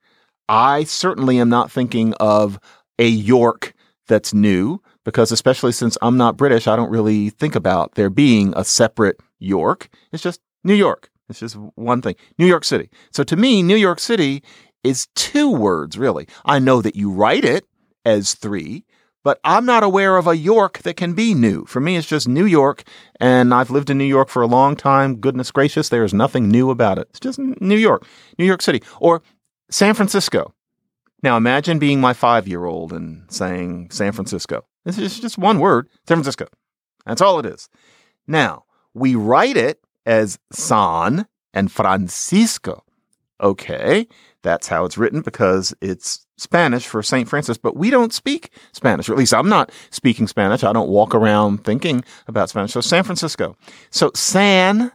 I 0.50 0.84
certainly 0.84 1.39
am 1.39 1.50
not 1.50 1.72
thinking 1.72 2.13
of 2.15 2.60
a 2.98 3.08
York 3.08 3.74
that's 4.08 4.34
new 4.34 4.82
because 5.08 5.32
especially 5.32 5.72
since 5.72 5.98
I'm 6.02 6.17
not 6.17 6.36
British, 6.36 6.67
I 6.67 6.76
don't 6.76 6.89
really 6.89 7.30
think 7.30 7.56
about 7.56 7.96
there 7.96 8.10
being 8.10 8.54
a 8.58 8.65
separate 8.65 9.17
York. 9.39 9.88
It's 10.12 10.22
just 10.22 10.41
New 10.65 10.74
York. 10.74 11.10
It's 11.30 11.39
just 11.39 11.56
one 11.76 12.02
thing. 12.02 12.15
New 12.38 12.46
York 12.46 12.65
City. 12.65 12.89
So 13.12 13.24
to 13.24 13.38
me, 13.38 13.63
New 13.63 13.78
York 13.78 14.02
City 14.02 14.43
is 14.84 15.08
two 15.15 15.50
words, 15.50 15.98
really. 15.98 16.28
I 16.43 16.60
know 16.60 16.82
that 16.82 16.98
you 16.98 17.10
write 17.10 17.46
it 17.46 17.63
as 18.04 18.34
three, 18.34 18.84
but 19.24 19.39
I'm 19.46 19.65
not 19.65 19.82
aware 19.82 20.17
of 20.17 20.28
a 20.28 20.36
York 20.36 20.80
that 20.80 20.98
can 20.98 21.13
be 21.13 21.34
new. 21.34 21.63
For 21.67 21.80
me, 21.80 21.96
it's 21.96 22.06
just 22.06 22.28
New 22.28 22.46
York, 22.46 22.84
and 23.17 23.54
I've 23.54 23.70
lived 23.70 23.89
in 23.89 23.98
New 23.98 24.04
York 24.04 24.28
for 24.28 24.41
a 24.41 24.46
long 24.48 24.76
time. 24.76 25.22
Goodness 25.22 25.52
gracious, 25.52 25.88
there 25.88 26.04
is 26.04 26.13
nothing 26.13 26.50
new 26.50 26.70
about 26.70 27.00
it. 27.00 27.08
It's 27.12 27.22
just 27.22 27.39
New 27.39 27.78
York, 27.78 28.06
New 28.38 28.46
York 28.46 28.62
City, 28.62 28.84
or 29.00 29.22
San 29.72 29.93
Francisco. 29.93 30.54
Now 31.24 31.38
imagine 31.38 31.80
being 31.80 32.02
my 32.02 32.12
five 32.12 32.46
year 32.46 32.65
old 32.65 32.91
and 32.91 33.24
saying 33.32 33.91
San 33.91 34.12
Francisco. 34.12 34.65
Is 34.88 35.19
just 35.19 35.38
one 35.38 35.60
word, 35.60 35.89
San 36.08 36.15
Francisco. 36.17 36.47
That's 37.06 37.21
all 37.21 37.39
it 37.39 37.45
is. 37.45 37.67
Now, 38.26 38.63
we 38.93 39.15
write 39.15 39.58
it 39.58 39.82
as 40.06 40.39
San 40.52 41.28
and 41.54 41.71
Francisco. 41.71 42.84
Okay, 43.41 44.08
that's 44.41 44.67
how 44.67 44.86
it's 44.86 44.97
written 44.97 45.21
because 45.21 45.73
it's 45.82 46.26
Spanish 46.38 46.88
for 46.88 47.04
St. 47.04 47.28
Francis, 47.28 47.58
but 47.58 47.76
we 47.76 47.89
don't 47.89 48.13
speak 48.13 48.52
Spanish, 48.71 49.10
or 49.10 49.13
at 49.13 49.19
least 49.19 49.34
I'm 49.34 49.50
not 49.50 49.71
speaking 49.89 50.28
Spanish. 50.28 50.63
I 50.63 50.73
don't 50.73 50.89
walk 50.89 51.13
around 51.13 51.63
thinking 51.63 52.04
about 52.28 52.50
Spanish. 52.50 52.71
So 52.71 52.82
San 52.82 53.04
Francisco. 53.04 53.56
So 53.89 54.12
San 54.15 54.91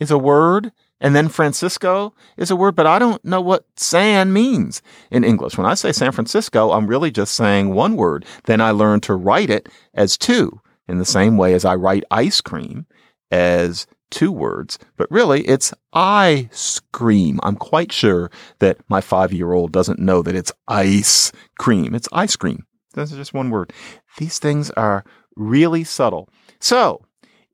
is 0.00 0.10
a 0.10 0.18
word 0.18 0.72
and 1.00 1.14
then 1.14 1.28
Francisco 1.28 2.14
is 2.36 2.50
a 2.50 2.56
word, 2.56 2.74
but 2.74 2.86
I 2.86 2.98
don't 2.98 3.22
know 3.24 3.40
what 3.40 3.66
San 3.76 4.32
means 4.32 4.80
in 5.10 5.24
English. 5.24 5.58
When 5.58 5.66
I 5.66 5.74
say 5.74 5.92
San 5.92 6.12
Francisco, 6.12 6.72
I'm 6.72 6.86
really 6.86 7.10
just 7.10 7.34
saying 7.34 7.74
one 7.74 7.96
word. 7.96 8.24
Then 8.44 8.60
I 8.60 8.70
learned 8.70 9.02
to 9.04 9.14
write 9.14 9.50
it 9.50 9.68
as 9.94 10.16
two. 10.16 10.60
in 10.88 10.98
the 10.98 11.04
same 11.04 11.36
way 11.36 11.52
as 11.52 11.64
I 11.64 11.74
write 11.74 12.04
ice 12.12 12.40
cream 12.40 12.86
as 13.32 13.88
two 14.10 14.30
words, 14.30 14.78
but 14.96 15.10
really 15.10 15.42
it's 15.42 15.74
I 15.92 16.48
scream. 16.52 17.40
I'm 17.42 17.56
quite 17.56 17.90
sure 17.90 18.30
that 18.60 18.78
my 18.88 19.00
five 19.00 19.32
year 19.32 19.52
old 19.52 19.72
doesn't 19.72 19.98
know 19.98 20.22
that 20.22 20.36
it's 20.36 20.52
ice 20.68 21.32
cream. 21.58 21.92
It's 21.94 22.08
ice 22.12 22.36
cream. 22.36 22.64
That's 22.94 23.10
just 23.10 23.34
one 23.34 23.50
word. 23.50 23.72
These 24.18 24.38
things 24.38 24.70
are 24.70 25.04
really 25.34 25.84
subtle. 25.84 26.28
So, 26.60 27.02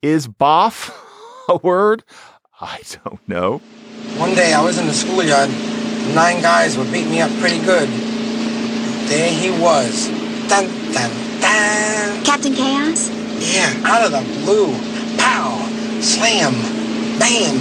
is 0.01 0.27
boff 0.27 0.93
a 1.49 1.57
word? 1.57 2.03
I 2.63 2.79
don't 3.03 3.27
know. 3.27 3.57
One 4.15 4.33
day 4.35 4.53
I 4.53 4.63
was 4.63 4.77
in 4.77 4.87
the 4.87 4.93
schoolyard. 4.93 5.49
Nine 6.15 6.41
guys 6.41 6.77
were 6.77 6.85
beating 6.85 7.11
me 7.11 7.19
up 7.19 7.29
pretty 7.41 7.59
good. 7.59 7.89
There 9.09 9.29
he 9.29 9.51
was. 9.61 10.07
Dun, 10.47 10.67
dun, 10.93 11.11
dun. 11.41 12.23
Captain 12.23 12.53
Chaos? 12.53 13.09
Yeah, 13.53 13.73
out 13.83 14.05
of 14.05 14.11
the 14.13 14.21
blue. 14.45 14.71
Pow! 15.17 15.59
Slam! 15.99 16.53
Bam! 17.19 17.57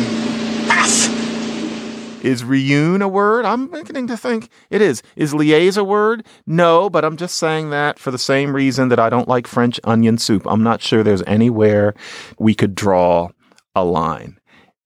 Baff! 0.68 2.24
Is 2.24 2.44
reune 2.44 3.02
a 3.02 3.08
word? 3.08 3.44
I'm 3.44 3.66
beginning 3.66 4.06
to 4.06 4.16
think 4.16 4.50
it 4.70 4.80
is. 4.80 5.02
Is 5.16 5.32
liaise 5.32 5.76
a 5.76 5.82
word? 5.82 6.24
No, 6.46 6.88
but 6.88 7.04
I'm 7.04 7.16
just 7.16 7.34
saying 7.38 7.70
that 7.70 7.98
for 7.98 8.12
the 8.12 8.18
same 8.18 8.54
reason 8.54 8.88
that 8.90 9.00
I 9.00 9.10
don't 9.10 9.26
like 9.26 9.48
French 9.48 9.80
onion 9.82 10.16
soup. 10.16 10.46
I'm 10.46 10.62
not 10.62 10.80
sure 10.80 11.02
there's 11.02 11.24
anywhere 11.26 11.94
we 12.38 12.54
could 12.54 12.76
draw 12.76 13.30
a 13.74 13.84
line. 13.84 14.38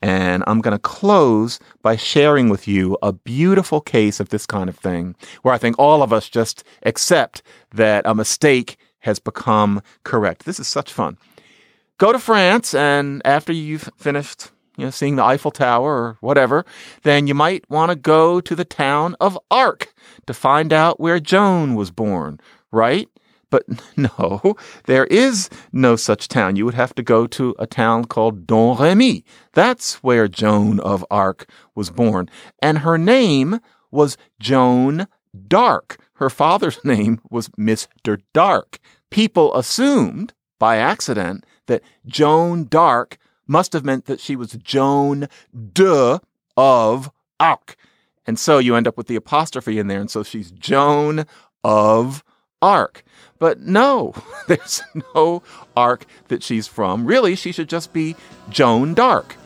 And 0.03 0.45
I'm 0.47 0.61
going 0.61 0.73
to 0.73 0.79
close 0.79 1.59
by 1.83 1.97
sharing 1.97 2.49
with 2.49 2.69
you 2.69 2.99
a 3.03 3.13
beautiful 3.13 3.81
case 3.81 4.21
of 4.21 4.29
this 4.29 4.47
kind 4.47 4.69
of 4.69 4.77
thing 4.77 5.17
where 5.43 5.55
I 5.55 5.59
think 5.59 5.79
all 5.79 6.03
of 6.03 6.13
us 6.13 6.29
just 6.29 6.65
accept 6.83 7.43
that 7.75 8.07
a 8.07 8.15
mistake 8.15 8.77
has 9.01 9.19
become 9.19 9.83
correct. 10.05 10.45
This 10.45 10.61
is 10.61 10.69
such 10.69 10.93
fun. 10.93 11.17
Go 11.99 12.13
to 12.13 12.19
France, 12.19 12.75
and 12.75 13.23
after 13.25 13.53
you've 13.53 13.89
finished 13.97 14.51
you 14.77 14.85
know, 14.85 14.91
seeing 14.91 15.17
the 15.17 15.25
Eiffel 15.25 15.51
Tower 15.51 15.91
or 15.91 16.19
whatever, 16.21 16.65
then 17.03 17.27
you 17.27 17.35
might 17.35 17.69
want 17.71 17.91
to 17.91 17.97
go 17.97 18.41
to 18.41 18.55
the 18.55 18.65
town 18.65 19.17
of 19.21 19.39
Arc 19.51 19.95
to 20.27 20.35
find 20.35 20.73
out 20.73 21.01
where 21.01 21.19
Joan 21.19 21.75
was 21.75 21.91
born, 21.91 22.39
right? 22.71 23.09
But 23.57 23.65
no, 23.97 24.55
there 24.85 25.07
is 25.07 25.49
no 25.73 25.97
such 25.97 26.29
town. 26.29 26.57
You 26.57 26.67
would 26.67 26.75
have 26.75 26.95
to 26.97 27.03
go 27.03 27.27
to 27.29 27.55
a 27.59 27.67
town 27.67 28.05
called 28.05 28.47
Domremy. 28.47 29.25
That's 29.55 30.03
where 30.03 30.29
Joan 30.29 30.79
of 30.81 31.03
Arc 31.11 31.49
was 31.75 31.89
born. 31.89 32.29
And 32.61 32.81
her 32.81 32.99
name 32.99 33.61
was 33.91 34.19
Joan 34.39 35.07
Dark. 35.49 35.99
Her 36.17 36.29
father's 36.29 36.79
name 36.85 37.19
was 37.31 37.49
Mr. 37.51 38.21
Dark. 38.35 38.79
People 39.09 39.57
assumed 39.57 40.35
by 40.59 40.77
accident 40.77 41.47
that 41.65 41.83
Joan 42.05 42.67
Dark 42.69 43.17
must 43.47 43.73
have 43.73 43.87
meant 43.87 44.05
that 44.05 44.21
she 44.21 44.37
was 44.37 44.53
Joan 44.53 45.29
de 45.73 46.21
of 46.59 47.11
Arc. 47.41 47.77
And 48.27 48.39
so 48.39 48.59
you 48.59 48.75
end 48.75 48.87
up 48.87 48.99
with 48.99 49.07
the 49.07 49.17
apostrophe 49.17 49.79
in 49.79 49.87
there. 49.87 50.01
And 50.01 50.11
so 50.11 50.23
she's 50.23 50.51
Joan 50.51 51.25
of 51.65 52.23
Arc. 52.63 53.05
But 53.39 53.61
no, 53.61 54.15
there's 54.49 54.83
no 55.15 55.43
arc 55.77 56.07
that 56.29 56.43
she's 56.43 56.67
from. 56.67 57.07
Really, 57.07 57.37
she 57.37 57.53
should 57.53 57.69
just 57.69 57.93
be 57.93 58.17
Joan 58.49 58.95
Dark. 58.95 59.37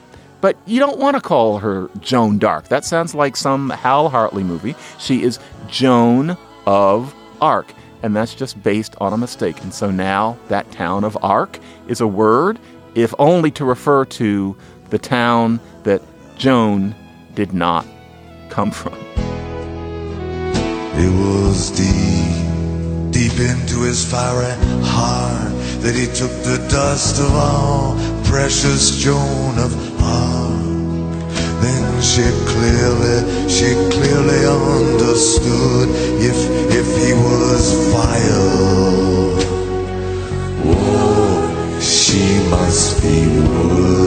But 0.41 0.57
you 0.65 0.79
don't 0.79 0.99
want 0.99 1.17
to 1.17 1.21
call 1.21 1.59
her 1.59 1.91
Joan 2.01 2.39
Dark. 2.39 2.69
That 2.69 2.85
sounds 2.85 3.15
like 3.15 3.37
some 3.37 3.71
Hal 3.71 4.09
Hartley 4.09 4.43
movie. 4.43 4.75
She 4.99 5.23
is 5.23 5.39
Joan 5.69 6.37
of 6.67 7.15
Arc. 7.41 7.75
And 8.03 8.17
that's 8.17 8.35
just 8.35 8.63
based 8.63 8.95
on 9.01 9.13
a 9.13 9.19
mistake. 9.19 9.63
And 9.63 9.75
so 9.75 9.91
now 9.91 10.39
that 10.49 10.71
town 10.73 11.05
of 11.05 11.19
Arc 11.23 11.59
is 11.89 12.01
a 12.01 12.07
word, 12.07 12.59
if 12.95 13.13
only 13.19 13.51
to 13.53 13.65
refer 13.65 14.07
to 14.07 14.57
the 14.89 14.99
town 14.99 15.61
that 15.83 16.01
Joan 16.39 16.95
did 17.35 17.53
not 17.53 17.87
come 18.49 18.71
from. 18.71 18.95
It 20.95 21.11
was 21.19 21.71
deep 21.71 22.30
deep 23.21 23.39
into 23.39 23.83
his 23.83 24.11
fiery 24.11 24.57
heart 24.83 25.53
that 25.83 25.95
he 25.95 26.07
took 26.07 26.33
the 26.43 26.57
dust 26.71 27.21
of 27.21 27.31
all 27.35 27.95
precious 28.25 28.97
Joan 28.97 29.59
of 29.59 29.75
Arc. 30.01 31.21
Then 31.61 32.01
she 32.01 32.25
clearly, 32.49 33.21
she 33.47 33.75
clearly 33.93 34.47
understood 34.49 35.91
if 36.31 36.39
if 36.73 36.87
he 36.97 37.13
was 37.13 37.93
fire, 37.93 38.47
oh, 40.65 41.79
she 41.79 42.25
must 42.49 43.03
be 43.03 43.27
wood. 43.29 44.01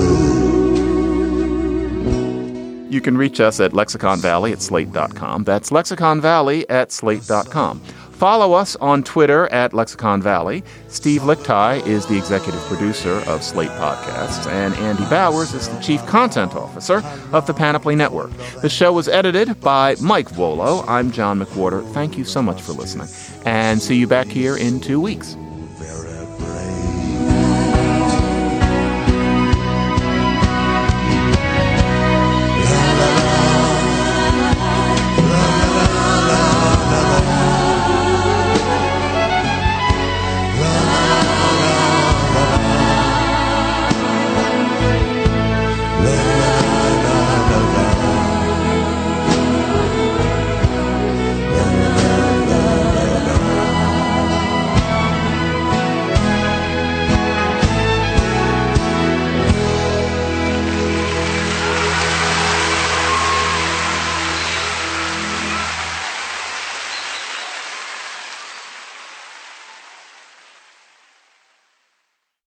You 2.91 3.02
can 3.02 3.15
reach 3.15 3.39
us 3.39 3.60
at 3.60 3.73
Lexicon 3.73 4.19
Valley 4.19 4.54
at 4.54 4.62
slate.com. 4.62 5.43
That's 5.43 5.71
Lexicon 5.71 6.19
Valley 6.19 6.67
at 6.67 6.91
slate.com. 6.91 7.82
Follow 8.13 8.54
us 8.54 8.76
on 8.78 9.04
Twitter 9.04 9.47
at 9.52 9.73
Lexicon 9.73 10.21
Valley. 10.21 10.63
Steve 10.88 11.21
Lickteig 11.23 11.86
is 11.86 12.06
the 12.06 12.17
executive 12.17 12.62
producer 12.62 13.21
of 13.28 13.43
Slate 13.43 13.71
Podcasts, 13.71 14.49
and 14.49 14.73
Andy 14.76 15.04
Bowers 15.10 15.54
is 15.54 15.67
the 15.67 15.80
chief 15.82 16.06
content 16.06 16.56
officer 16.56 17.02
of 17.34 17.45
the 17.47 17.54
Panoply 17.54 17.95
Network. 17.95 18.32
The 18.62 18.69
show 18.69 18.93
was 18.93 19.10
edited 19.10 19.60
by 19.60 19.95
Mike 19.99 20.30
Volo. 20.30 20.86
I'm 20.88 21.12
John 21.12 21.39
McWhorter. 21.39 21.86
Thank 21.91 22.17
you 22.17 22.23
so 22.23 22.41
much 22.41 22.62
for 22.62 22.71
listening, 22.71 23.08
and 23.45 23.82
see 23.82 23.97
you 23.97 24.08
back 24.08 24.28
here 24.28 24.56
in 24.56 24.80
two 24.80 25.02
weeks. 25.02 25.36